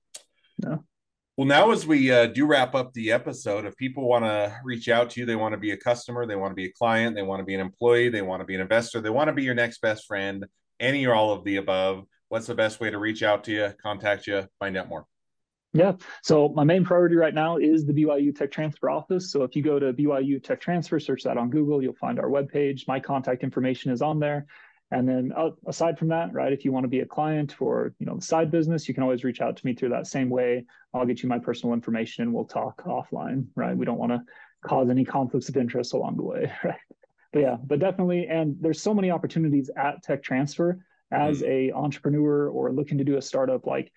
Yeah. 0.62 0.76
Well, 1.38 1.46
now 1.46 1.70
as 1.70 1.86
we 1.86 2.10
uh, 2.10 2.26
do 2.26 2.46
wrap 2.46 2.74
up 2.74 2.92
the 2.94 3.12
episode, 3.12 3.64
if 3.64 3.76
people 3.76 4.08
want 4.08 4.24
to 4.24 4.58
reach 4.64 4.88
out 4.88 5.10
to 5.10 5.20
you, 5.20 5.24
they 5.24 5.36
want 5.36 5.52
to 5.52 5.56
be 5.56 5.70
a 5.70 5.76
customer, 5.76 6.26
they 6.26 6.34
want 6.34 6.50
to 6.50 6.56
be 6.56 6.64
a 6.64 6.72
client, 6.72 7.14
they 7.14 7.22
want 7.22 7.38
to 7.38 7.44
be 7.44 7.54
an 7.54 7.60
employee, 7.60 8.08
they 8.08 8.22
want 8.22 8.40
to 8.40 8.44
be 8.44 8.56
an 8.56 8.60
investor, 8.60 9.00
they 9.00 9.08
want 9.08 9.28
to 9.28 9.32
be 9.32 9.44
your 9.44 9.54
next 9.54 9.80
best 9.80 10.04
friend, 10.08 10.44
any 10.80 11.06
or 11.06 11.14
all 11.14 11.30
of 11.30 11.44
the 11.44 11.54
above, 11.54 12.02
what's 12.28 12.48
the 12.48 12.56
best 12.56 12.80
way 12.80 12.90
to 12.90 12.98
reach 12.98 13.22
out 13.22 13.44
to 13.44 13.52
you, 13.52 13.72
contact 13.80 14.26
you, 14.26 14.48
find 14.58 14.76
out 14.76 14.88
more? 14.88 15.06
Yeah. 15.72 15.92
So 16.24 16.48
my 16.48 16.64
main 16.64 16.84
priority 16.84 17.14
right 17.14 17.34
now 17.34 17.58
is 17.58 17.86
the 17.86 17.92
BYU 17.92 18.34
Tech 18.34 18.50
Transfer 18.50 18.90
office. 18.90 19.30
So 19.30 19.44
if 19.44 19.54
you 19.54 19.62
go 19.62 19.78
to 19.78 19.92
BYU 19.92 20.42
Tech 20.42 20.60
Transfer, 20.60 20.98
search 20.98 21.22
that 21.22 21.36
on 21.36 21.50
Google, 21.50 21.80
you'll 21.80 21.94
find 21.94 22.18
our 22.18 22.28
webpage. 22.28 22.88
My 22.88 22.98
contact 22.98 23.44
information 23.44 23.92
is 23.92 24.02
on 24.02 24.18
there. 24.18 24.46
And 24.90 25.06
then 25.06 25.32
uh, 25.36 25.50
aside 25.66 25.98
from 25.98 26.08
that, 26.08 26.32
right, 26.32 26.52
if 26.52 26.64
you 26.64 26.72
want 26.72 26.84
to 26.84 26.88
be 26.88 27.00
a 27.00 27.06
client 27.06 27.52
for, 27.52 27.92
you 27.98 28.06
know, 28.06 28.16
the 28.16 28.22
side 28.22 28.50
business, 28.50 28.88
you 28.88 28.94
can 28.94 29.02
always 29.02 29.22
reach 29.22 29.40
out 29.40 29.56
to 29.56 29.66
me 29.66 29.74
through 29.74 29.90
that 29.90 30.06
same 30.06 30.30
way. 30.30 30.64
I'll 30.94 31.04
get 31.04 31.22
you 31.22 31.28
my 31.28 31.38
personal 31.38 31.74
information 31.74 32.22
and 32.22 32.32
we'll 32.32 32.46
talk 32.46 32.82
offline, 32.84 33.46
right? 33.54 33.76
We 33.76 33.84
don't 33.84 33.98
want 33.98 34.12
to 34.12 34.22
cause 34.66 34.88
any 34.88 35.04
conflicts 35.04 35.48
of 35.50 35.56
interest 35.56 35.92
along 35.92 36.16
the 36.16 36.22
way, 36.22 36.52
right? 36.64 36.80
But 37.32 37.40
yeah, 37.40 37.56
but 37.62 37.78
definitely, 37.78 38.26
and 38.26 38.56
there's 38.60 38.80
so 38.80 38.94
many 38.94 39.10
opportunities 39.10 39.70
at 39.76 40.02
Tech 40.02 40.22
Transfer 40.22 40.82
as 41.10 41.42
mm. 41.42 41.48
a 41.48 41.72
entrepreneur 41.72 42.48
or 42.48 42.72
looking 42.72 42.98
to 42.98 43.04
do 43.04 43.18
a 43.18 43.22
startup. 43.22 43.66
Like 43.66 43.92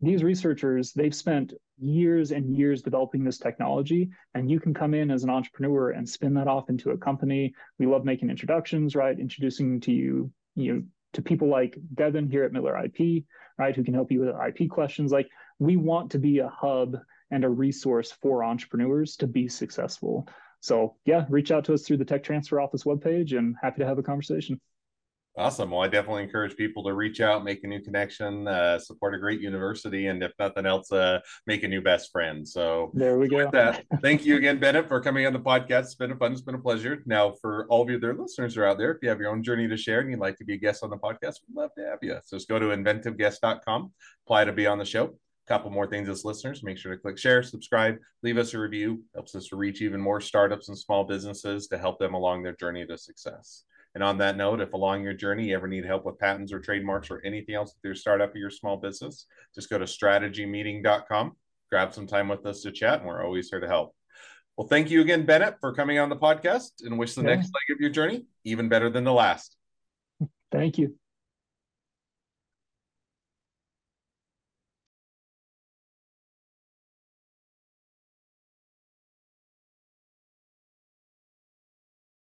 these 0.00 0.22
researchers, 0.22 0.92
they've 0.92 1.14
spent 1.14 1.52
years 1.78 2.32
and 2.32 2.56
years 2.56 2.82
developing 2.82 3.24
this 3.24 3.38
technology, 3.38 4.10
and 4.34 4.50
you 4.50 4.58
can 4.58 4.72
come 4.72 4.94
in 4.94 5.10
as 5.10 5.24
an 5.24 5.30
entrepreneur 5.30 5.90
and 5.90 6.08
spin 6.08 6.34
that 6.34 6.48
off 6.48 6.70
into 6.70 6.90
a 6.90 6.98
company. 6.98 7.54
We 7.78 7.86
love 7.86 8.04
making 8.04 8.30
introductions, 8.30 8.96
right? 8.96 9.18
Introducing 9.18 9.80
to 9.80 9.92
you, 9.92 10.30
you 10.54 10.74
know, 10.74 10.82
to 11.14 11.22
people 11.22 11.48
like 11.48 11.78
Devin 11.94 12.30
here 12.30 12.44
at 12.44 12.52
Miller 12.52 12.76
IP, 12.84 13.24
right, 13.58 13.74
who 13.74 13.84
can 13.84 13.94
help 13.94 14.10
you 14.10 14.20
with 14.20 14.34
IP 14.34 14.70
questions. 14.70 15.12
Like 15.12 15.28
we 15.58 15.76
want 15.76 16.12
to 16.12 16.18
be 16.18 16.38
a 16.38 16.48
hub 16.48 16.96
and 17.30 17.44
a 17.44 17.48
resource 17.48 18.12
for 18.12 18.44
entrepreneurs 18.44 19.16
to 19.16 19.26
be 19.26 19.48
successful. 19.48 20.28
So 20.60 20.96
yeah, 21.04 21.26
reach 21.28 21.50
out 21.50 21.64
to 21.64 21.74
us 21.74 21.82
through 21.82 21.98
the 21.98 22.04
Tech 22.04 22.22
Transfer 22.22 22.60
Office 22.60 22.84
webpage 22.84 23.36
and 23.36 23.56
happy 23.60 23.80
to 23.80 23.86
have 23.86 23.98
a 23.98 24.02
conversation. 24.02 24.60
Awesome. 25.38 25.70
Well, 25.70 25.80
I 25.80 25.88
definitely 25.88 26.24
encourage 26.24 26.56
people 26.56 26.82
to 26.84 26.92
reach 26.92 27.20
out, 27.20 27.44
make 27.44 27.62
a 27.62 27.66
new 27.66 27.80
connection, 27.80 28.48
uh, 28.48 28.80
support 28.80 29.14
a 29.14 29.18
great 29.18 29.40
university, 29.40 30.08
and 30.08 30.22
if 30.24 30.32
nothing 30.40 30.66
else, 30.66 30.90
uh, 30.90 31.20
make 31.46 31.62
a 31.62 31.68
new 31.68 31.80
best 31.80 32.10
friend. 32.10 32.46
So 32.46 32.90
there 32.94 33.16
we 33.16 33.28
go. 33.28 33.48
that, 33.52 33.84
thank 34.02 34.26
you 34.26 34.36
again, 34.36 34.58
Bennett, 34.58 34.88
for 34.88 35.00
coming 35.00 35.26
on 35.26 35.32
the 35.32 35.38
podcast. 35.38 35.82
It's 35.82 35.94
been 35.94 36.10
a 36.10 36.16
fun. 36.16 36.32
It's 36.32 36.40
been 36.40 36.56
a 36.56 36.60
pleasure. 36.60 37.02
Now, 37.06 37.34
for 37.40 37.66
all 37.68 37.82
of 37.82 37.88
you 37.88 37.96
other 37.96 38.14
listeners 38.14 38.56
are 38.56 38.66
out 38.66 38.78
there, 38.78 38.90
if 38.90 38.98
you 39.02 39.08
have 39.08 39.20
your 39.20 39.30
own 39.30 39.42
journey 39.44 39.68
to 39.68 39.76
share 39.76 40.00
and 40.00 40.10
you'd 40.10 40.18
like 40.18 40.36
to 40.38 40.44
be 40.44 40.54
a 40.54 40.58
guest 40.58 40.82
on 40.82 40.90
the 40.90 40.98
podcast, 40.98 41.36
we'd 41.46 41.56
love 41.56 41.70
to 41.78 41.84
have 41.84 42.00
you. 42.02 42.18
So 42.24 42.36
just 42.36 42.48
go 42.48 42.58
to 42.58 42.66
inventiveguest.com, 42.66 43.92
apply 44.26 44.44
to 44.44 44.52
be 44.52 44.66
on 44.66 44.78
the 44.78 44.84
show. 44.84 45.04
A 45.04 45.48
couple 45.48 45.70
more 45.70 45.86
things 45.86 46.08
as 46.08 46.24
listeners, 46.24 46.64
make 46.64 46.76
sure 46.76 46.92
to 46.92 47.00
click 47.00 47.18
share, 47.18 47.44
subscribe, 47.44 47.96
leave 48.24 48.36
us 48.36 48.52
a 48.52 48.58
review. 48.58 49.04
Helps 49.14 49.36
us 49.36 49.46
to 49.48 49.56
reach 49.56 49.80
even 49.80 50.00
more 50.00 50.20
startups 50.20 50.68
and 50.68 50.78
small 50.78 51.04
businesses 51.04 51.68
to 51.68 51.78
help 51.78 52.00
them 52.00 52.14
along 52.14 52.42
their 52.42 52.56
journey 52.56 52.84
to 52.84 52.98
success. 52.98 53.64
And 53.94 54.04
on 54.04 54.18
that 54.18 54.36
note, 54.36 54.60
if 54.60 54.72
along 54.72 55.02
your 55.02 55.14
journey 55.14 55.48
you 55.48 55.56
ever 55.56 55.66
need 55.66 55.84
help 55.84 56.04
with 56.04 56.18
patents 56.18 56.52
or 56.52 56.60
trademarks 56.60 57.10
or 57.10 57.20
anything 57.24 57.56
else 57.56 57.74
with 57.74 57.84
your 57.84 57.94
startup 57.94 58.34
or 58.34 58.38
your 58.38 58.50
small 58.50 58.76
business, 58.76 59.26
just 59.54 59.68
go 59.68 59.78
to 59.78 59.84
strategymeeting.com, 59.84 61.32
grab 61.70 61.92
some 61.92 62.06
time 62.06 62.28
with 62.28 62.46
us 62.46 62.62
to 62.62 62.70
chat, 62.70 63.00
and 63.00 63.08
we're 63.08 63.24
always 63.24 63.50
here 63.50 63.60
to 63.60 63.66
help. 63.66 63.94
Well, 64.56 64.68
thank 64.68 64.90
you 64.90 65.00
again, 65.00 65.26
Bennett, 65.26 65.56
for 65.60 65.74
coming 65.74 65.98
on 65.98 66.08
the 66.08 66.16
podcast 66.16 66.84
and 66.84 66.98
wish 66.98 67.14
the 67.14 67.22
yeah. 67.22 67.34
next 67.34 67.46
leg 67.46 67.76
of 67.76 67.80
your 67.80 67.90
journey 67.90 68.26
even 68.44 68.68
better 68.68 68.90
than 68.90 69.04
the 69.04 69.12
last. 69.12 69.56
Thank 70.52 70.78
you. 70.78 70.99